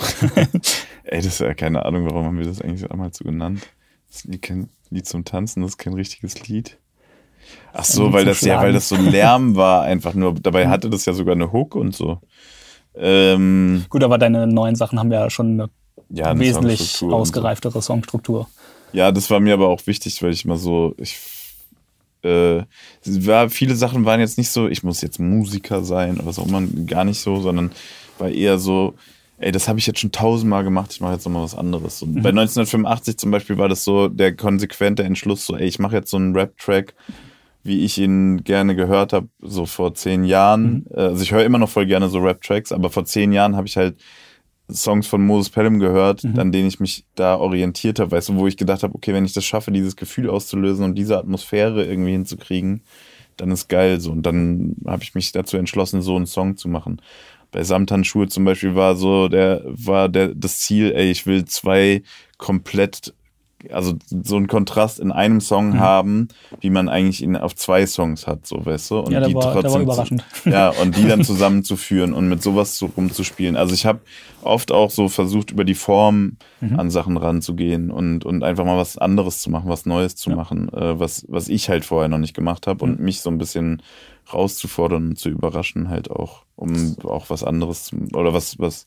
[1.04, 3.60] Ey, das ist ja keine Ahnung, warum haben wir das eigentlich damals so genannt?
[4.08, 6.78] Das Lied, kein Lied zum Tanzen, das ist kein richtiges Lied.
[7.72, 8.74] Ach so, Lied weil das ja, weil Schlagen.
[8.74, 10.34] das so Lärm war, einfach nur.
[10.40, 12.20] Dabei hatte das ja sogar eine Hook und so.
[12.94, 15.70] Ähm, Gut, aber deine neuen Sachen haben ja schon eine
[16.08, 17.40] ja, eine wesentlich Songstruktur und so.
[17.40, 18.48] ausgereiftere Songstruktur.
[18.92, 21.18] Ja, das war mir aber auch wichtig, weil ich immer so, ich
[22.22, 22.62] äh,
[23.04, 26.46] war, viele Sachen waren jetzt nicht so, ich muss jetzt Musiker sein oder was auch
[26.46, 27.72] immer, gar nicht so, sondern
[28.18, 28.94] war eher so,
[29.38, 32.02] ey, das habe ich jetzt schon tausendmal gemacht, ich mache jetzt nochmal was anderes.
[32.02, 35.96] Und Bei 1985 zum Beispiel war das so der konsequente Entschluss, so, ey, ich mache
[35.96, 36.94] jetzt so einen Rap-Track,
[37.64, 40.84] wie ich ihn gerne gehört habe, so vor zehn Jahren.
[40.90, 40.96] Mhm.
[40.96, 43.76] Also ich höre immer noch voll gerne so Rap-Tracks, aber vor zehn Jahren habe ich
[43.76, 43.96] halt
[44.74, 46.38] Songs von Moses Pelham gehört, Mhm.
[46.38, 49.24] an denen ich mich da orientiert habe, weißt du, wo ich gedacht habe, okay, wenn
[49.24, 52.82] ich das schaffe, dieses Gefühl auszulösen und diese Atmosphäre irgendwie hinzukriegen,
[53.36, 54.12] dann ist geil so.
[54.12, 57.00] Und dann habe ich mich dazu entschlossen, so einen Song zu machen.
[57.50, 62.02] Bei Samthandschuhe zum Beispiel war so der, war der, das Ziel, ey, ich will zwei
[62.38, 63.14] komplett,
[63.70, 65.80] also so einen Kontrast in einem Song Mhm.
[65.80, 66.28] haben,
[66.60, 68.98] wie man eigentlich ihn auf zwei Songs hat, so weißt du.
[69.00, 70.24] Und Ja, die war- trotzdem überraschend.
[70.42, 73.56] Zu, ja, und die dann zusammenzuführen und mit sowas so rumzuspielen.
[73.56, 74.00] Also ich habe
[74.42, 76.78] oft auch so versucht, über die Form Mhm.
[76.78, 80.36] an Sachen ranzugehen und, und einfach mal was anderes zu machen, was Neues zu Ja.
[80.36, 83.04] machen, äh, was, was ich halt vorher noch nicht gemacht habe und Mhm.
[83.04, 83.82] mich so ein bisschen
[84.32, 88.86] rauszufordern und zu überraschen halt auch, um auch was anderes zu, oder was, was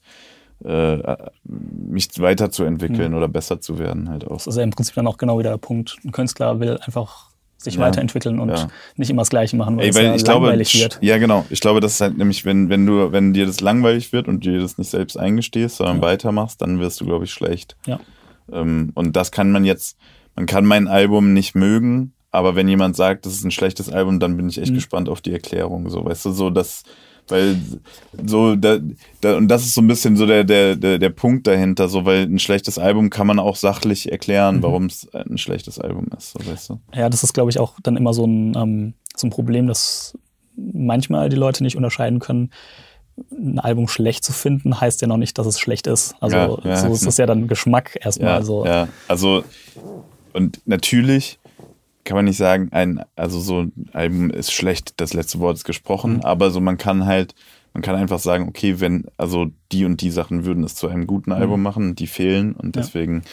[0.64, 3.18] äh, mich weiterzuentwickeln Mhm.
[3.18, 4.38] oder besser zu werden halt auch.
[4.38, 5.98] Das ist ja im Prinzip dann auch genau wieder der Punkt.
[6.04, 7.82] Ein Künstler will einfach sich Ja.
[7.82, 8.68] weiterentwickeln und Ja.
[8.96, 11.00] nicht immer das Gleiche machen, weil Ey, es weil ja ich glaube, langweilig wird.
[11.02, 14.14] ja genau, ich glaube, das ist halt nämlich, wenn, wenn du, wenn dir das langweilig
[14.14, 16.02] wird und dir das nicht selbst eingestehst, sondern Ja.
[16.04, 17.76] weitermachst, dann wirst du, glaube ich, schlecht.
[17.88, 18.00] Ja.
[18.52, 19.98] Ähm, und das kann man jetzt,
[20.36, 24.20] man kann mein Album nicht mögen, aber wenn jemand sagt, das ist ein schlechtes Album,
[24.20, 24.76] dann bin ich echt Mhm.
[24.76, 25.90] gespannt auf die Erklärung.
[25.90, 26.84] So, weißt du, so dass,
[27.28, 27.58] weil
[28.26, 28.78] so, da,
[29.22, 32.06] da, und das ist so ein bisschen so der, der, der, der Punkt dahinter, so,
[32.06, 34.64] weil ein schlechtes Album kann man auch sachlich erklären, Mhm.
[34.64, 36.80] warum es ein schlechtes Album ist, so, weißt du.
[36.94, 40.18] Ja, das ist, glaube ich, auch dann immer so ein, ähm, so ein Problem, dass
[40.56, 42.52] manchmal die Leute nicht unterscheiden können.
[43.32, 46.16] Ein Album schlecht zu finden, heißt ja noch nicht, dass es schlecht ist.
[46.20, 46.76] Also Ja, ja.
[46.78, 48.30] so ist das ja dann Geschmack erstmal.
[48.32, 49.44] Ja, also, ja, also
[50.34, 51.40] und natürlich
[52.06, 55.66] kann man nicht sagen, ein, also so ein Album ist schlecht, das letzte Wort ist
[55.66, 56.22] gesprochen, Mhm.
[56.22, 57.36] aber so man kann halt,
[57.74, 61.08] man kann einfach sagen, okay, wenn, also die und die Sachen würden es zu einem
[61.08, 62.72] guten Album machen die fehlen und Mhm.
[62.76, 62.82] Ja.
[62.82, 63.24] deswegen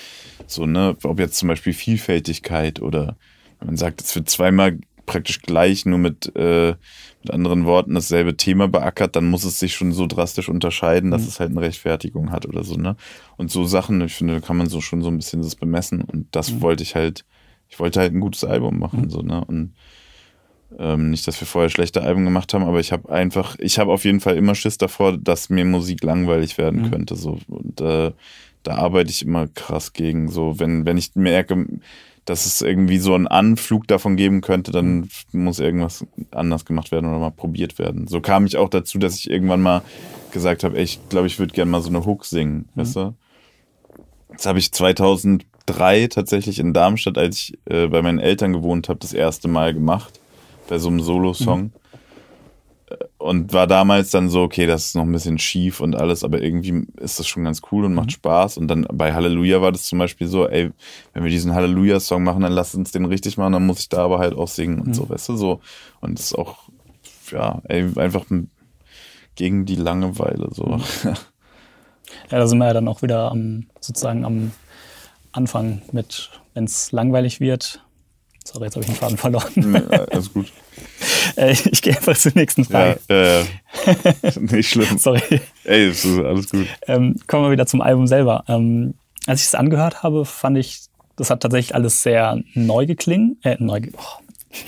[0.49, 3.17] so, ne, ob jetzt zum Beispiel Vielfältigkeit oder
[3.61, 6.75] wenn man sagt, es wird zweimal praktisch gleich, nur mit, äh,
[7.23, 11.23] mit anderen Worten dasselbe Thema beackert, dann muss es sich schon so drastisch unterscheiden, dass
[11.23, 11.29] Mhm.
[11.29, 12.97] es halt eine Rechtfertigung hat oder so, ne?
[13.37, 16.27] Und so Sachen, ich finde, kann man so schon so ein bisschen das bemessen und
[16.33, 16.63] das Mhm.
[16.63, 17.25] wollte ich halt,
[17.73, 19.11] ich wollte halt ein gutes Album machen, Mhm.
[19.11, 19.43] so, ne?
[19.45, 19.73] Und
[20.79, 23.91] ähm, nicht, dass wir vorher schlechte Alben gemacht haben, aber ich habe einfach, ich habe
[23.93, 26.91] auf jeden Fall immer Schiss davor, dass mir Musik langweilig werden Mhm.
[26.91, 28.13] könnte, so und äh,
[28.63, 31.67] da arbeite ich immer krass gegen, so wenn wenn ich merke,
[32.25, 37.07] dass es irgendwie so einen Anflug davon geben könnte, dann muss irgendwas anders gemacht werden
[37.07, 38.07] oder mal probiert werden.
[38.07, 39.83] So kam ich auch dazu, dass ich irgendwann mal
[40.31, 43.15] gesagt habe, ey, ich glaube, ich würde gerne mal so eine Hook singen, weißt du?
[44.31, 44.71] Das habe ich
[45.67, 49.75] 2003 tatsächlich in Darmstadt, als ich äh, bei meinen Eltern gewohnt habe, das erste Mal
[49.75, 50.21] gemacht,
[50.69, 51.73] bei so einem Solo-Song.
[52.91, 56.25] Äh, Und war damals dann so, okay, das ist noch ein bisschen schief und alles,
[56.25, 58.59] aber irgendwie ist das schon ganz cool und macht Spaß.
[58.59, 60.71] Und dann bei Halleluja war das zum Beispiel so, ey,
[61.13, 64.05] wenn wir diesen Halleluja-Song machen, dann lass uns den richtig machen, dann muss ich da
[64.05, 65.61] aber halt auch singen und so, weißt du, so.
[66.01, 66.69] Und das ist auch,
[67.31, 68.27] ja, ey, einfach
[69.37, 70.81] gegen die Langeweile, so.
[72.31, 74.53] Ja, da sind wir ja dann auch wieder am, sozusagen am
[75.33, 77.85] Anfang mit, wenn es langweilig wird.
[78.45, 79.51] Sorry, jetzt habe ich den Faden verloren.
[79.55, 80.53] Nee, alles gut.
[81.37, 83.45] Äh, ich gehe einfach zur nächsten Ja, Frage.
[84.29, 84.99] äh, nicht schlimm.
[84.99, 85.41] Sorry.
[85.65, 86.67] Ey, es ist alles gut.
[86.87, 88.45] Ähm, kommen wir wieder zum Album selber.
[88.49, 88.95] Ähm,
[89.27, 90.83] als ich es angehört habe, fand ich,
[91.17, 94.23] das hat tatsächlich alles sehr neu geklingen, äh, neu, oh.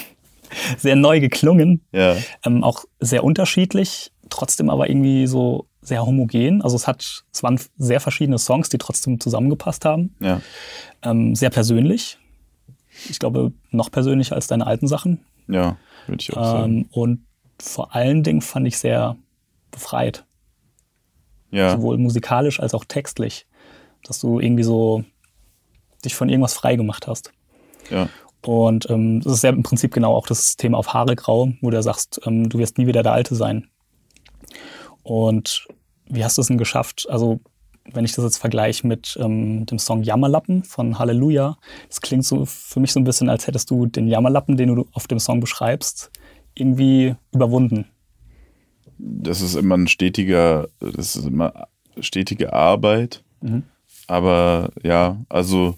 [0.78, 6.62] sehr neu geklungen, Ja, ähm, auch sehr unterschiedlich, trotzdem aber irgendwie so sehr homogen.
[6.62, 10.14] Also es hat, es waren sehr verschiedene Songs, die trotzdem zusammengepasst haben.
[10.20, 10.40] ja,
[11.02, 12.18] Ähm, sehr persönlich.
[13.10, 15.20] Ich glaube, noch persönlicher als deine alten Sachen.
[15.48, 16.76] ja, würde ich auch sagen.
[16.78, 17.26] Ähm, und
[17.60, 19.16] vor allen Dingen fand ich sehr
[19.70, 20.24] befreit.
[21.50, 23.46] Ja, sowohl musikalisch als auch textlich,
[24.02, 25.04] dass du irgendwie so
[26.04, 27.32] dich von irgendwas frei gemacht hast.
[27.90, 28.08] ja,
[28.42, 31.70] Und ähm, das ist ja im Prinzip genau auch das Thema auf Haare grau, wo
[31.70, 33.68] du sagst, ähm, du wirst nie wieder der Alte sein.
[35.04, 35.68] Und
[36.06, 37.06] wie hast du es denn geschafft?
[37.08, 37.40] Also,
[37.92, 41.56] wenn ich das jetzt vergleiche mit ähm, dem Song Jammerlappen von Halleluja,
[41.88, 44.88] das klingt so für mich so ein bisschen, als hättest du den Jammerlappen, den du
[44.92, 46.10] auf dem Song beschreibst,
[46.54, 47.86] irgendwie überwunden.
[48.98, 51.68] das ist immer ein stetiger, das ist immer
[52.00, 53.22] stetige Arbeit.
[53.40, 53.64] Mhm.
[54.06, 55.76] Aber ja, also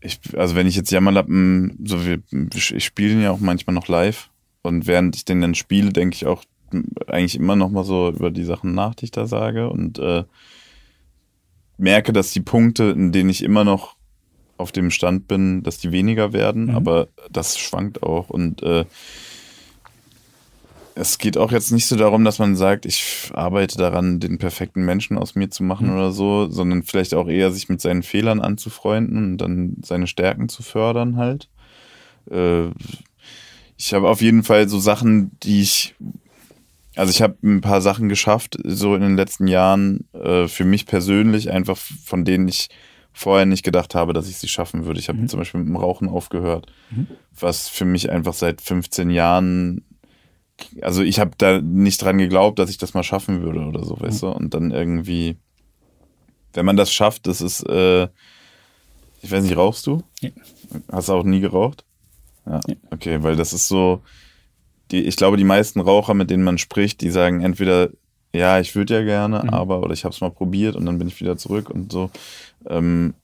[0.00, 3.88] ich, also wenn ich jetzt Jammerlappen, so wir, ich spiele ihn ja auch manchmal noch
[3.88, 4.30] live
[4.62, 6.44] und während ich den dann spiele, denke ich auch
[7.06, 10.24] eigentlich immer noch mal so über die Sachen nach, die ich da sage und äh,
[11.78, 13.96] merke, dass die Punkte, in denen ich immer noch
[14.58, 16.76] auf dem Stand bin, dass die weniger werden, Mhm.
[16.76, 18.84] aber das schwankt auch und äh,
[20.94, 24.82] es geht auch jetzt nicht so darum, dass man sagt, ich arbeite daran, den perfekten
[24.86, 25.92] Menschen aus mir zu machen Mhm.
[25.94, 30.48] oder so, sondern vielleicht auch eher sich mit seinen Fehlern anzufreunden und dann seine Stärken
[30.48, 31.50] zu fördern halt.
[32.30, 32.68] Äh,
[33.76, 35.94] ich habe auf jeden Fall so Sachen, die ich,
[36.96, 40.86] also ich habe ein paar Sachen geschafft, so in den letzten Jahren, äh, für mich
[40.86, 42.68] persönlich, einfach von denen ich
[43.12, 45.00] vorher nicht gedacht habe, dass ich sie schaffen würde.
[45.00, 45.28] Ich habe Mhm.
[45.28, 46.66] zum Beispiel mit dem Rauchen aufgehört,
[47.38, 49.84] was für mich einfach seit 15 Jahren,
[50.82, 53.98] also ich habe da nicht dran geglaubt, dass ich das mal schaffen würde oder so,
[54.00, 54.28] weißt du?
[54.28, 55.36] Und dann irgendwie,
[56.52, 58.04] wenn man das schafft, das ist, äh,
[59.22, 60.02] ich weiß nicht, rauchst du?
[60.20, 60.30] Ja.
[60.92, 61.84] Hast du auch nie geraucht?
[62.46, 62.74] Ja, Ja.
[62.90, 64.02] okay, weil das ist so,
[64.90, 67.90] die, ich glaube, die meisten Raucher, mit denen man spricht, die sagen entweder,
[68.32, 69.50] ja, ich würde ja gerne, Mhm.
[69.50, 72.10] aber, oder ich habe es mal probiert und dann bin ich wieder zurück und so.
[72.68, 73.14] Ähm,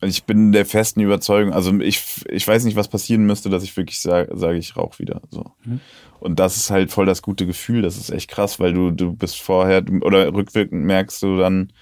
[0.00, 3.76] ich bin der festen Überzeugung, also ich, ich weiß nicht, was passieren müsste, dass ich
[3.76, 5.20] wirklich sage, sage ich rauche wieder.
[5.30, 5.52] So.
[5.64, 5.80] Mhm.
[6.18, 9.12] Und das ist halt voll das gute Gefühl, das ist echt krass, weil du, du
[9.12, 11.72] bist vorher, oder rückwirkend merkst du dann,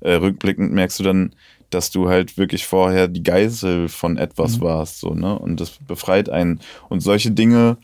[0.00, 1.34] äh, rückblickend merkst du dann,
[1.70, 4.62] dass du halt wirklich vorher die Geisel von etwas Mhm.
[4.62, 5.38] warst, so, ne?
[5.38, 6.58] Und das befreit einen.
[6.88, 7.76] Und solche Dinge,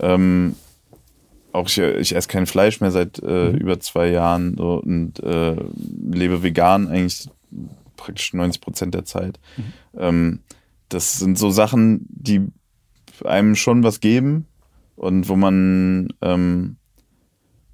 [0.00, 0.56] ähm,
[1.52, 3.56] auch ich, ich esse kein Fleisch mehr seit äh, Mhm.
[3.58, 5.56] über zwei Jahren so, und äh,
[6.10, 7.28] lebe vegan eigentlich
[7.96, 9.38] praktisch 90 Prozent der Zeit.
[9.56, 9.72] Mhm.
[9.98, 10.40] Ähm,
[10.88, 12.46] das sind so Sachen, die
[13.24, 14.46] einem schon was geben
[14.94, 16.76] und wo man, ähm,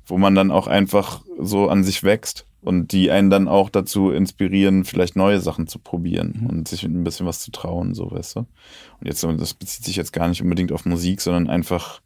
[0.06, 4.10] wo man dann auch einfach so an sich wächst und die einen dann auch dazu
[4.10, 8.36] inspirieren, vielleicht neue Sachen zu probieren und sich ein bisschen was zu trauen, so weißt
[8.36, 8.40] du.
[8.40, 12.00] Und jetzt, das bezieht sich jetzt gar nicht unbedingt auf Musik, sondern einfach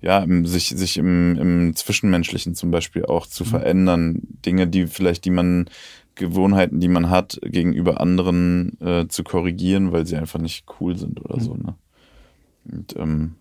[0.00, 4.20] ja, im, sich, sich im, im Zwischenmenschlichen zum Beispiel auch zu verändern.
[4.44, 5.70] Dinge, die vielleicht, die man,
[6.14, 11.24] Gewohnheiten, die man hat, gegenüber anderen äh, zu korrigieren, weil sie einfach nicht cool sind
[11.24, 11.74] oder so, ne?
[12.64, 13.36] Und ähm,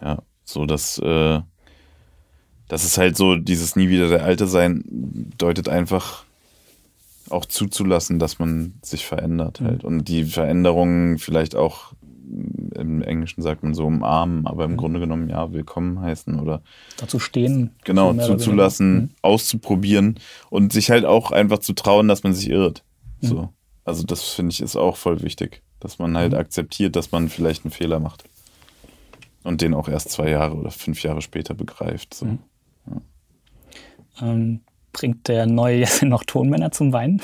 [0.00, 1.40] ja, so dass äh,
[2.68, 4.82] das ist halt so, dieses nie wieder der Alte sein,
[5.38, 6.24] deutet einfach
[7.30, 9.84] auch zuzulassen, dass man sich verändert halt.
[9.84, 11.92] Und die Veränderungen vielleicht auch
[12.74, 16.60] im Englischen sagt man so umarmen, aber im Grunde genommen ja willkommen heißen oder
[16.96, 17.70] Dazu stehen.
[17.84, 18.94] genau zuzulassen.
[18.96, 19.10] Mhm.
[19.22, 20.18] auszuprobieren
[20.50, 22.82] und sich halt auch einfach zu trauen, dass man sich irrt.
[23.20, 23.50] So.
[23.84, 26.16] Also das finde ich ist auch voll wichtig, dass man Mhm.
[26.16, 28.24] halt akzeptiert, dass man vielleicht einen Fehler macht
[29.44, 32.12] und den auch erst zwei Jahre oder fünf Jahre später begreift.
[32.14, 32.38] So.
[34.20, 34.28] Mhm.
[34.28, 34.60] Ähm,
[34.92, 37.22] bringt der neue Jessin noch Tonmänner zum Weinen?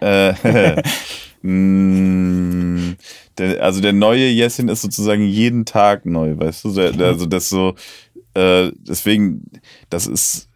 [0.00, 0.82] Äh,
[1.46, 2.96] mm,
[3.38, 6.72] der, also der neue Jessin ist sozusagen jeden Tag neu, weißt du?
[6.72, 7.74] Der, also das so,
[8.34, 9.42] äh, deswegen,
[9.90, 10.48] das ist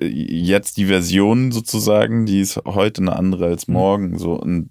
[0.00, 4.18] jetzt die Version sozusagen, die ist heute eine andere als morgen.
[4.18, 4.70] So und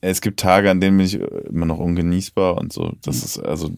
[0.00, 2.92] es gibt Tage, an denen bin ich immer noch ungenießbar und so.
[3.02, 3.70] Das ist also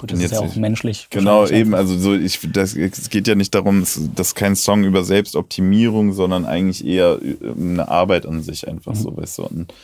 [0.00, 1.08] Gut, das ist ja auch menschlich.
[1.10, 1.74] Genau, eben.
[1.74, 6.14] Also so, ich, das, es geht ja nicht darum, das ist kein Song über Selbstoptimierung,
[6.14, 7.18] sondern eigentlich eher
[7.54, 9.42] eine Arbeit an sich einfach so, weißt du.
[9.42, 9.74] Und,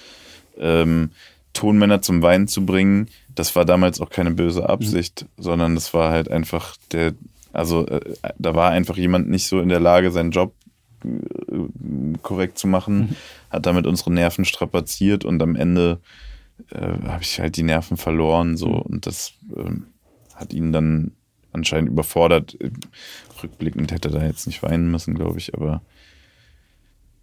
[0.58, 1.10] ähm,
[1.52, 6.12] Tonmänner zum Weinen zu bringen, das war damals auch keine böse Absicht, sondern das war
[6.12, 7.12] halt einfach der,
[7.52, 8.00] also äh,
[8.38, 10.54] da war einfach jemand nicht so in der Lage, seinen Job
[11.04, 13.16] äh, korrekt zu machen,
[13.50, 16.00] hat damit unsere Nerven strapaziert und am Ende
[16.70, 19.88] äh, habe ich halt die Nerven verloren so und das ähm,
[20.36, 21.12] hat ihn dann
[21.52, 22.56] anscheinend überfordert.
[23.42, 25.82] Rückblickend hätte er da jetzt nicht weinen müssen, glaube ich, aber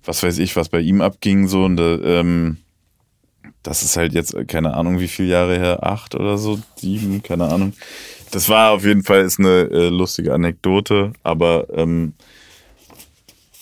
[0.03, 2.57] was weiß ich, was bei ihm abging so und äh, ähm,
[3.61, 7.23] das ist halt jetzt, äh, keine Ahnung, wie viele Jahre her, acht oder so, sieben,
[7.23, 7.73] keine Ahnung.
[8.31, 12.13] Das war auf jeden Fall ist eine äh, lustige Anekdote, aber ähm,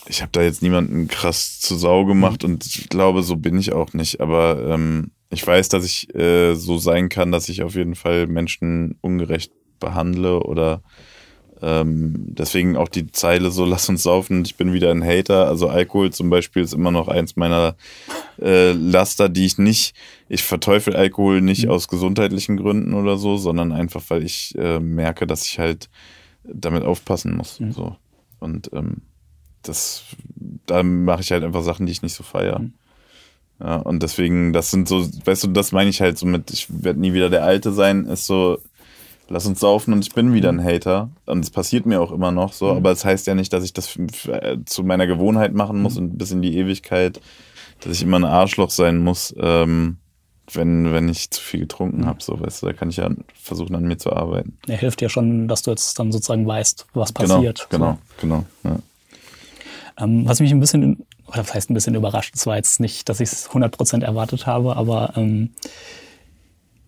[0.08, 3.72] ich habe da jetzt niemanden krass zu Sau gemacht und ich glaube, so bin ich
[3.72, 4.20] auch nicht.
[4.20, 8.28] Aber ähm, ich weiß, dass ich äh, so sein kann, dass ich auf jeden Fall
[8.28, 10.82] Menschen ungerecht behandle oder
[11.62, 15.48] ähm, deswegen auch die Zeile so, lass uns saufen ich bin wieder ein Hater.
[15.48, 17.76] Also Alkohol zum Beispiel ist immer noch eins meiner
[18.42, 19.96] äh, Laster, die ich nicht,
[20.28, 25.28] ich verteufel Alkohol nicht aus gesundheitlichen Gründen oder so, sondern einfach, weil ich äh, merke,
[25.28, 25.90] dass ich halt
[26.44, 27.60] damit aufpassen muss.
[27.70, 27.96] So.
[28.40, 29.04] Und ähm,
[29.62, 30.04] das,
[30.66, 32.62] da mache ich halt einfach Sachen, die ich nicht so feiere.
[33.64, 36.68] Ja, und deswegen, das sind so, weißt du, das meine ich halt so mit, ich
[36.70, 38.58] werde nie wieder der Alte sein, ist so,
[39.30, 41.10] lass uns saufen und ich bin wieder ein Hater.
[41.28, 43.74] Und es passiert mir auch immer noch so, aber es heißt ja nicht, dass ich
[43.74, 44.30] das f-
[44.66, 47.22] zu meiner Gewohnheit machen muss und bis in die Ewigkeit,
[47.82, 49.98] dass ich immer ein Arschloch sein muss, ähm,
[50.54, 53.10] wenn, wenn ich zu viel getrunken habe, so, weißt du, da kann ich ja
[53.42, 54.58] versuchen, an mir zu arbeiten.
[54.68, 57.68] Er hilft dir schon, dass du jetzt dann sozusagen weißt, was passiert.
[57.70, 58.76] Genau, genau, genau.
[58.76, 58.80] Ja.
[60.04, 63.08] Ähm, was mich ein bisschen, oder was heißt ein bisschen überrascht, es war jetzt nicht,
[63.08, 65.52] dass ich es 100% erwartet habe, aber ähm,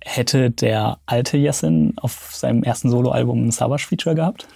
[0.02, 4.48] hätte der alte Jessin auf seinem ersten Soloalbum ein Savage-Feature gehabt?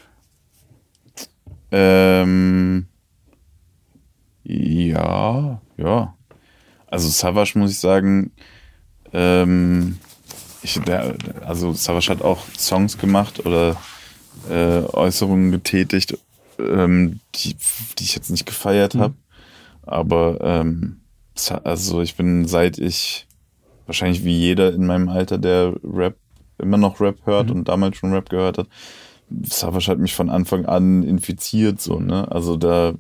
[1.72, 2.88] Ähm,
[4.44, 6.14] ja, ja.
[6.88, 8.32] Also Savage muss ich sagen,
[9.14, 10.00] ähm,
[10.64, 11.16] ich, der,
[11.46, 13.78] also Savage hat auch Songs gemacht oder
[14.50, 16.18] äh, Äußerungen getätigt,
[16.60, 17.56] ähm, die,
[17.98, 19.27] die ich jetzt nicht gefeiert Mhm.
[19.88, 21.02] Aber ähm,
[21.64, 23.28] also ich bin seit ich
[23.86, 26.18] wahrscheinlich wie jeder in meinem Alter, der Rap
[26.60, 28.68] immer noch Rap hört und damals schon Rap gehört hat,
[29.44, 32.30] Savage hat mich von Anfang an infiziert, so, ne?
[32.32, 32.94] Also da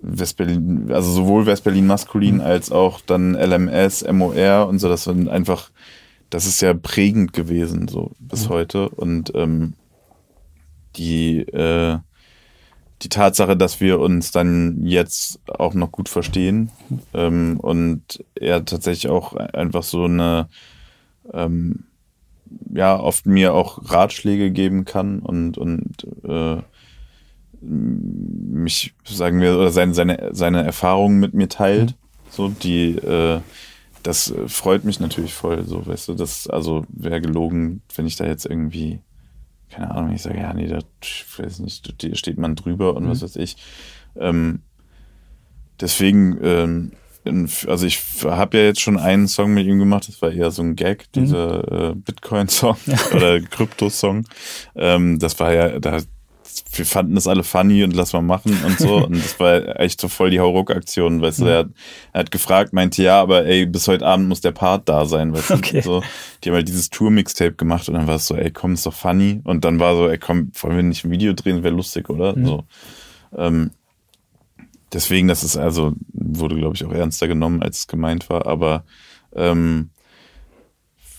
[0.00, 5.70] Westberlin, also sowohl Westberlin maskulin als auch dann LMS, MOR und so, das sind einfach,
[6.30, 8.88] das ist ja prägend gewesen, so bis heute.
[8.88, 9.74] Und ähm,
[10.96, 11.98] die, äh,
[13.02, 16.70] die Tatsache, dass wir uns dann jetzt auch noch gut verstehen
[17.14, 20.48] ähm, und er tatsächlich auch einfach so eine
[21.32, 21.84] ähm,
[22.72, 26.62] ja, oft mir auch Ratschläge geben kann und, und äh,
[27.60, 31.94] mich, sagen wir, oder seine, seine, seine Erfahrungen mit mir teilt.
[32.30, 33.40] So, die, äh,
[34.02, 38.26] das freut mich natürlich voll, so, weißt du, das, also wäre gelogen, wenn ich da
[38.26, 39.00] jetzt irgendwie,
[39.70, 40.80] keine Ahnung, ich sage, ja, nee, da
[41.36, 43.56] weiß nicht, steht man drüber und was weiß ich.
[44.16, 44.60] Ähm,
[45.80, 46.92] deswegen, ähm,
[47.66, 50.62] also ich habe ja jetzt schon einen Song mit ihm gemacht, das war eher so
[50.62, 52.76] ein Gag, dieser äh, Bitcoin-Song
[53.14, 54.26] oder Krypto-Song.
[54.74, 56.00] Ähm, das war ja, da,
[56.72, 58.96] wir fanden das alle funny und lass mal machen und so.
[59.06, 61.68] und das war echt so voll die Hauruck-Aktion, weißt du, er hat,
[62.12, 65.32] er hat gefragt, meinte, ja, aber ey, bis heute Abend muss der Part da sein,
[65.32, 65.54] weißt du.
[65.54, 65.80] Okay.
[65.80, 66.02] So,
[66.42, 68.94] die haben halt dieses Tour-Mixtape gemacht und dann war es so, ey, komm, ist doch
[68.94, 69.40] funny.
[69.44, 72.34] Und dann war so, ey, komm, wollen wir nicht ein Video drehen, wäre lustig, oder?
[72.42, 72.64] So.
[73.36, 73.70] Ähm,
[74.92, 78.84] deswegen, das ist also, wurde, glaube ich, auch ernster genommen, als es gemeint war, aber
[79.34, 79.90] ähm,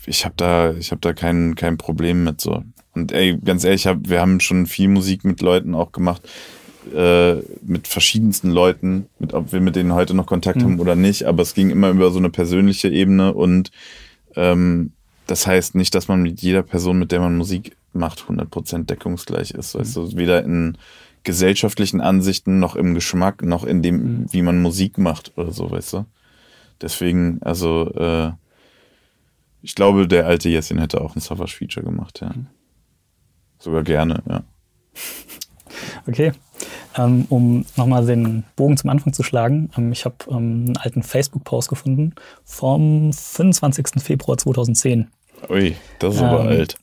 [0.06, 2.64] ich habe da, ich habe da kein, kein Problem mit so.
[2.94, 6.22] Und ey, ganz ehrlich, hab, wir haben schon viel Musik mit Leuten auch gemacht,
[6.96, 11.24] äh, mit verschiedensten Leuten, mit, ob wir mit denen heute noch Kontakt haben oder nicht,
[11.26, 13.72] aber es ging immer über so eine persönliche Ebene und
[14.36, 14.92] ähm,
[15.28, 19.52] das heißt nicht, dass man mit jeder Person, mit der man Musik macht, 100% deckungsgleich
[19.52, 19.76] ist.
[19.76, 20.78] Weißt du, weder in
[21.24, 25.94] gesellschaftlichen Ansichten, noch im Geschmack, noch in dem, wie man Musik macht oder so, weißt
[25.94, 26.06] du.
[26.82, 28.32] Deswegen, also, äh,
[29.62, 32.32] ich glaube, der alte Jessin hätte auch ein Savage-Feature gemacht, ja.
[33.62, 34.44] Sogar gerne, ja.
[36.08, 36.34] Okay.
[36.98, 41.04] Ähm, um nochmal den Bogen zum Anfang zu schlagen, ähm, ich habe ähm, einen alten
[41.04, 44.02] Facebook-Post gefunden vom 25.
[44.04, 45.08] Februar 2010.
[45.50, 46.76] Ui, das ist aber Ähm, alt.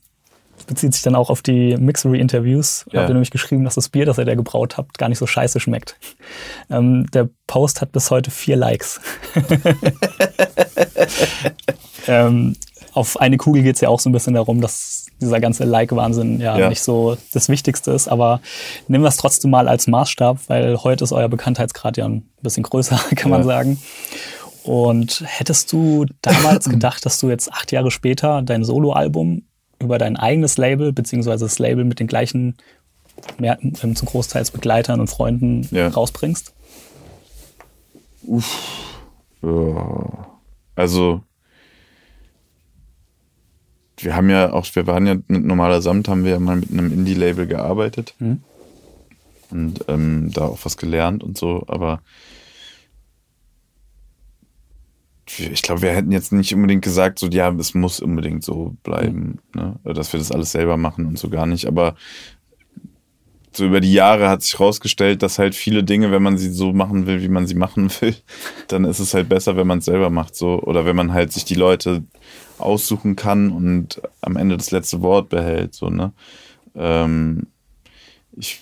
[0.67, 2.85] Bezieht sich dann auch auf die Mixery-Interviews.
[2.89, 2.99] Da Ja.
[3.01, 5.27] habt ihr nämlich geschrieben, dass das Bier, das ihr da gebraut habt, gar nicht so
[5.27, 5.97] scheiße schmeckt.
[6.71, 9.01] Ähm, der Post hat bis heute vier Likes.
[12.07, 12.55] ähm,
[12.99, 16.39] auf eine Kugel geht es ja auch so ein bisschen darum, dass dieser ganze Like-Wahnsinn
[16.41, 16.69] ja, Ja.
[16.69, 18.07] nicht so das Wichtigste ist.
[18.09, 18.41] Aber
[18.87, 22.63] nehmen wir es trotzdem mal als Maßstab, weil heute ist euer Bekanntheitsgrad ja ein bisschen
[22.63, 23.47] größer, kann man Ja.
[23.47, 23.79] sagen.
[24.63, 29.43] Und hättest du damals gedacht, dass du jetzt acht Jahre später dein Soloalbum
[29.81, 32.57] über dein eigenes Label, beziehungsweise das Label mit den gleichen,
[33.37, 35.87] mehr, ähm, zu Großteils Begleitern und Freunden Ja.
[35.87, 36.53] rausbringst?
[39.41, 40.27] Ja.
[40.75, 41.21] Also,
[44.01, 46.71] wir haben ja auch, wir waren ja mit Normaler Samt, haben wir ja mal mit
[46.71, 48.41] einem Indie-Label gearbeitet Mhm.
[49.51, 52.01] und ähm, da auch was gelernt und so, aber
[55.37, 59.39] ich glaube, wir hätten jetzt nicht unbedingt gesagt, so, ja, es muss unbedingt so bleiben,
[59.53, 59.79] ne?
[59.83, 61.95] dass wir das alles selber machen und so gar nicht, aber
[63.51, 66.71] so über die Jahre hat sich rausgestellt, dass halt viele Dinge, wenn man sie so
[66.71, 68.15] machen will, wie man sie machen will,
[68.67, 70.61] dann ist es halt besser, wenn man es selber macht, so.
[70.61, 72.03] Oder wenn man halt sich die Leute
[72.57, 76.11] aussuchen kann und am Ende das letzte Wort behält, so, ne?
[76.75, 77.47] Ähm,
[78.37, 78.59] ich,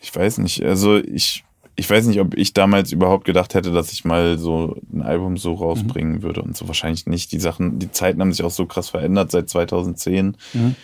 [0.00, 1.44] ich weiß nicht, also ich,
[1.76, 5.36] ich weiß nicht, ob ich damals überhaupt gedacht hätte, dass ich mal so ein Album
[5.36, 7.30] so rausbringen würde und so wahrscheinlich nicht.
[7.30, 10.36] Die Sachen, die Zeiten haben sich auch so krass verändert seit 2010.
[10.54, 10.76] Mhm.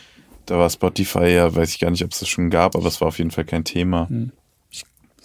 [0.46, 3.00] Da war Spotify ja, weiß ich gar nicht, ob es das schon gab, aber es
[3.00, 4.08] war auf jeden Fall kein Thema.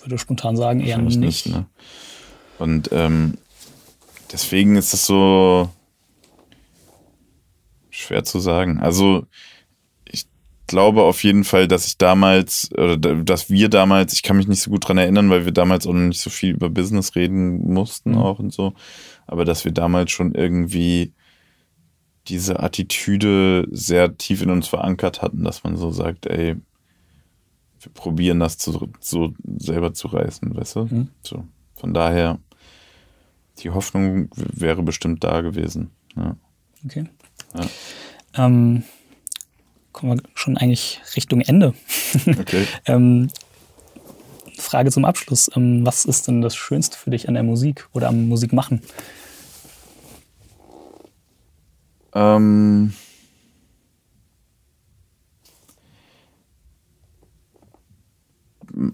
[0.01, 1.47] Würde spontan sagen, eher Wahrscheinlich nicht.
[1.47, 1.65] ne?
[2.57, 3.37] Und ähm,
[4.31, 5.69] deswegen ist es so
[7.89, 8.79] schwer zu sagen.
[8.79, 9.25] Also
[10.05, 10.25] ich
[10.67, 14.47] glaube auf jeden Fall, dass ich damals, oder da- dass wir damals, ich kann mich
[14.47, 17.15] nicht so gut dran erinnern, weil wir damals auch noch nicht so viel über Business
[17.15, 18.17] reden mussten Mhm.
[18.19, 18.73] auch und so,
[19.27, 21.13] aber dass wir damals schon irgendwie
[22.27, 26.55] diese Attitüde sehr tief in uns verankert hatten, dass man so sagt, ey,
[27.81, 30.85] wir probieren das zu, so selber zu reißen, weißt du?
[30.85, 31.07] Mhm.
[31.21, 31.45] So.
[31.75, 32.39] Von daher,
[33.59, 35.91] die Hoffnung wäre bestimmt da gewesen.
[36.15, 36.35] Ja.
[36.85, 37.05] Okay.
[37.55, 38.45] Ja.
[38.45, 38.83] Ähm,
[39.91, 41.73] kommen wir schon eigentlich Richtung Ende.
[42.39, 42.65] Okay.
[42.85, 43.29] ähm,
[44.57, 45.49] Frage zum Abschluss.
[45.55, 48.81] Ähm, was ist denn das Schönste für dich an der Musik oder am Musikmachen?
[52.13, 52.93] Ähm,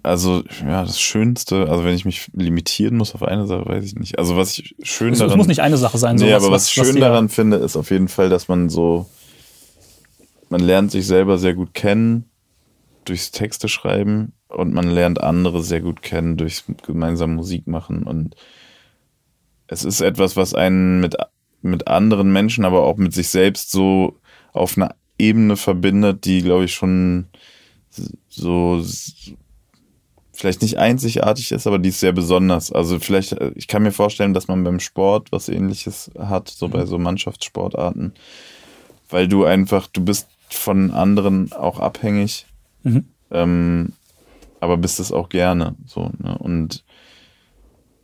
[0.04, 3.96] also, ja, das Schönste, also wenn ich mich limitieren muss auf eine Sache, weiß ich
[3.96, 4.18] nicht.
[4.18, 5.32] Also, was ich schön Es, daran.
[5.32, 6.16] es muss nicht eine Sache sein.
[6.16, 9.10] nee, sowas, aber was, schön dir- daran finde, ist auf jeden Fall, dass man so,
[10.50, 12.26] man lernt sich selber sehr gut kennen
[13.04, 18.36] durchs Texte schreiben und man lernt andere sehr gut kennen durchs gemeinsam Musik machen und
[19.68, 21.16] es ist etwas, was einen mit,
[21.66, 24.20] mit anderen Menschen, aber auch mit sich selbst so
[24.54, 27.28] auf einer Ebene verbindet, die, glaube ich, schon
[28.30, 28.84] so
[30.34, 32.72] vielleicht nicht einzigartig ist, aber die ist sehr besonders.
[32.72, 36.68] Also vielleicht, äh, ich kann mir vorstellen, dass man beim Sport was ähnliches hat, so
[36.68, 38.14] bei so Mannschaftssportarten,
[39.10, 42.46] weil du einfach, du bist von anderen auch abhängig,
[42.84, 43.06] Mhm.
[43.32, 43.94] ähm,
[44.60, 45.76] aber bist es auch gerne.
[45.88, 46.38] So, ne?
[46.38, 46.84] Und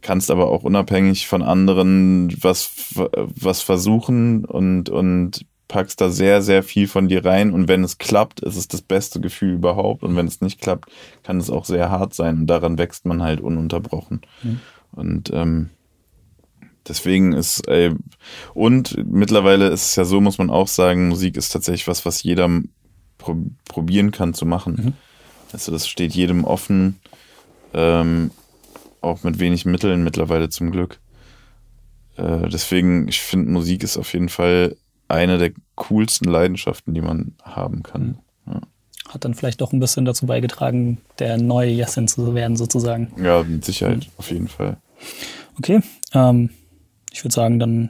[0.01, 6.63] kannst aber auch unabhängig von anderen was, was versuchen und, und packst da sehr, sehr
[6.63, 7.51] viel von dir rein.
[7.51, 10.03] Und wenn es klappt, ist es das beste Gefühl überhaupt.
[10.03, 10.89] Und wenn es nicht klappt,
[11.23, 12.39] kann es auch sehr hart sein.
[12.39, 14.21] Und daran wächst man halt ununterbrochen.
[14.91, 15.69] Und ähm,
[16.87, 17.91] deswegen ist, ey,
[18.53, 22.21] und mittlerweile ist es ja so, muss man auch sagen, Musik ist tatsächlich was, was
[22.21, 22.49] jeder
[23.17, 23.37] pro
[23.69, 24.75] probieren kann zu machen.
[25.53, 26.99] Also das steht jedem offen,
[27.73, 28.31] ähm,
[29.01, 30.99] auch mit wenig Mitteln mittlerweile zum Glück.
[32.17, 34.75] Äh, deswegen, ich finde, Musik ist auf jeden Fall
[35.07, 38.19] eine der coolsten Leidenschaften, die man haben kann.
[38.47, 38.61] Ja,
[39.09, 43.11] Hat dann vielleicht doch ein bisschen dazu beigetragen, der neue Jessin zu werden, sozusagen.
[43.21, 44.77] ja mit Sicherheit, auf jeden Fall.
[45.57, 45.81] Okay,
[46.13, 46.49] ähm,
[47.11, 47.89] ich würde sagen, dann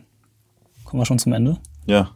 [0.84, 1.58] kommen wir schon zum Ende.
[1.86, 2.12] Ja,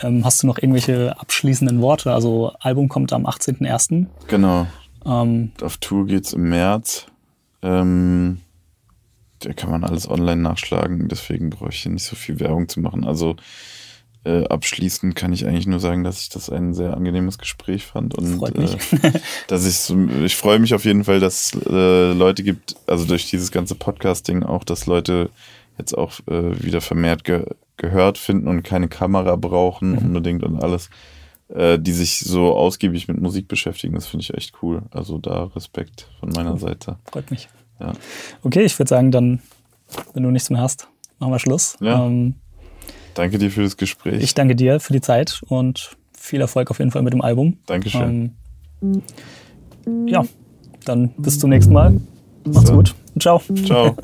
[0.00, 2.12] Ähm, hast du noch irgendwelche abschließenden Worte?
[2.12, 4.06] Also, Album kommt am 18.01.
[4.28, 4.66] genau.
[5.04, 7.06] Ähm, Auf Tour geht's im März.
[7.62, 8.40] Ähm,
[9.40, 12.80] da kann man alles online nachschlagen, deswegen brauche ich hier nicht so viel Werbung zu
[12.80, 13.04] machen.
[13.04, 13.36] Also
[14.24, 18.14] äh, abschließend kann ich eigentlich nur sagen, dass ich das ein sehr angenehmes Gespräch fand
[18.14, 18.38] und.
[19.02, 19.12] Äh,
[19.46, 23.06] dass ich so, ich freue mich auf jeden Fall, dass es äh, Leute gibt, also
[23.06, 25.30] durch dieses ganze Podcasting auch, dass Leute
[25.78, 27.44] jetzt auch äh, wieder vermehrt ge
[27.78, 30.90] gehört finden und keine Kamera brauchen unbedingt und alles,
[31.54, 33.94] äh, die sich so ausgiebig mit Musik beschäftigen.
[33.94, 34.82] Das finde ich echt cool.
[34.90, 36.98] Also da Respekt von meiner Seite.
[37.10, 37.48] freut mich.
[37.80, 37.92] Ja.
[38.42, 39.40] Okay, ich würde sagen, dann,
[40.14, 40.88] wenn du nichts mehr hast,
[41.18, 41.76] machen wir Schluss.
[41.80, 42.04] Ja.
[42.06, 42.34] Ähm,
[43.14, 44.22] Danke dir für das Gespräch.
[44.22, 47.58] ich danke dir für die Zeit und viel Erfolg auf jeden Fall mit dem Album.
[47.66, 48.36] Dankeschön.
[48.82, 49.02] Ähm,
[50.06, 50.24] ja,
[50.84, 52.00] dann bis zum nächsten Mal.
[52.44, 52.76] Macht's So.
[52.76, 52.94] gut.
[53.18, 53.42] Ciao.
[53.64, 53.96] Ciao.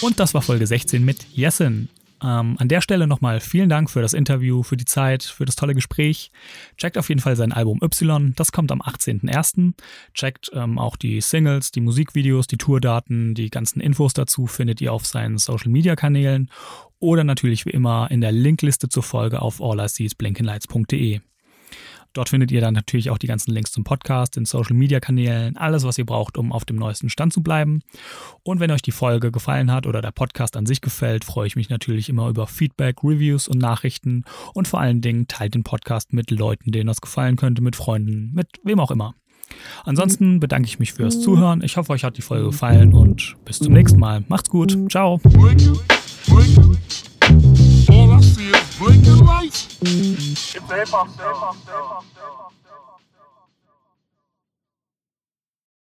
[0.00, 1.88] Und das war Folge 16 mit Jessen.
[2.22, 5.56] Ähm, an der Stelle nochmal vielen Dank für das Interview, für die Zeit, für das
[5.56, 6.30] tolle Gespräch.
[6.76, 9.74] Checkt auf jeden Fall sein Album Y, das kommt am 18.01.
[10.14, 14.92] Checkt ähm, auch die Singles, die Musikvideos, die Tourdaten, die ganzen Infos dazu findet ihr
[14.92, 16.50] auf seinen Social-Media-Kanälen
[16.98, 21.20] oder natürlich wie immer in der Linkliste zur Folge auf alliseesblinkenlights.de.
[22.12, 25.56] Dort findet ihr dann natürlich auch die ganzen Links zum Podcast, den Social Media Kanälen,
[25.56, 27.80] alles, was ihr braucht, um auf dem neuesten Stand zu bleiben.
[28.42, 31.56] Und wenn euch die Folge gefallen hat oder der Podcast an sich gefällt, freue ich
[31.56, 34.24] mich natürlich immer über Feedback, Reviews und Nachrichten.
[34.54, 38.32] Und vor allen Dingen teilt den Podcast mit Leuten, denen das gefallen könnte, mit Freunden,
[38.34, 39.14] mit wem auch immer.
[39.84, 41.62] Ansonsten bedanke ich mich fürs Zuhören.
[41.62, 44.24] Ich hoffe, euch hat die Folge gefallen und bis zum nächsten Mal.
[44.28, 44.78] Macht's gut.
[44.90, 45.20] Ciao.
[47.88, 49.78] All I see is lights.
[49.82, 52.41] It's hip hop, hip.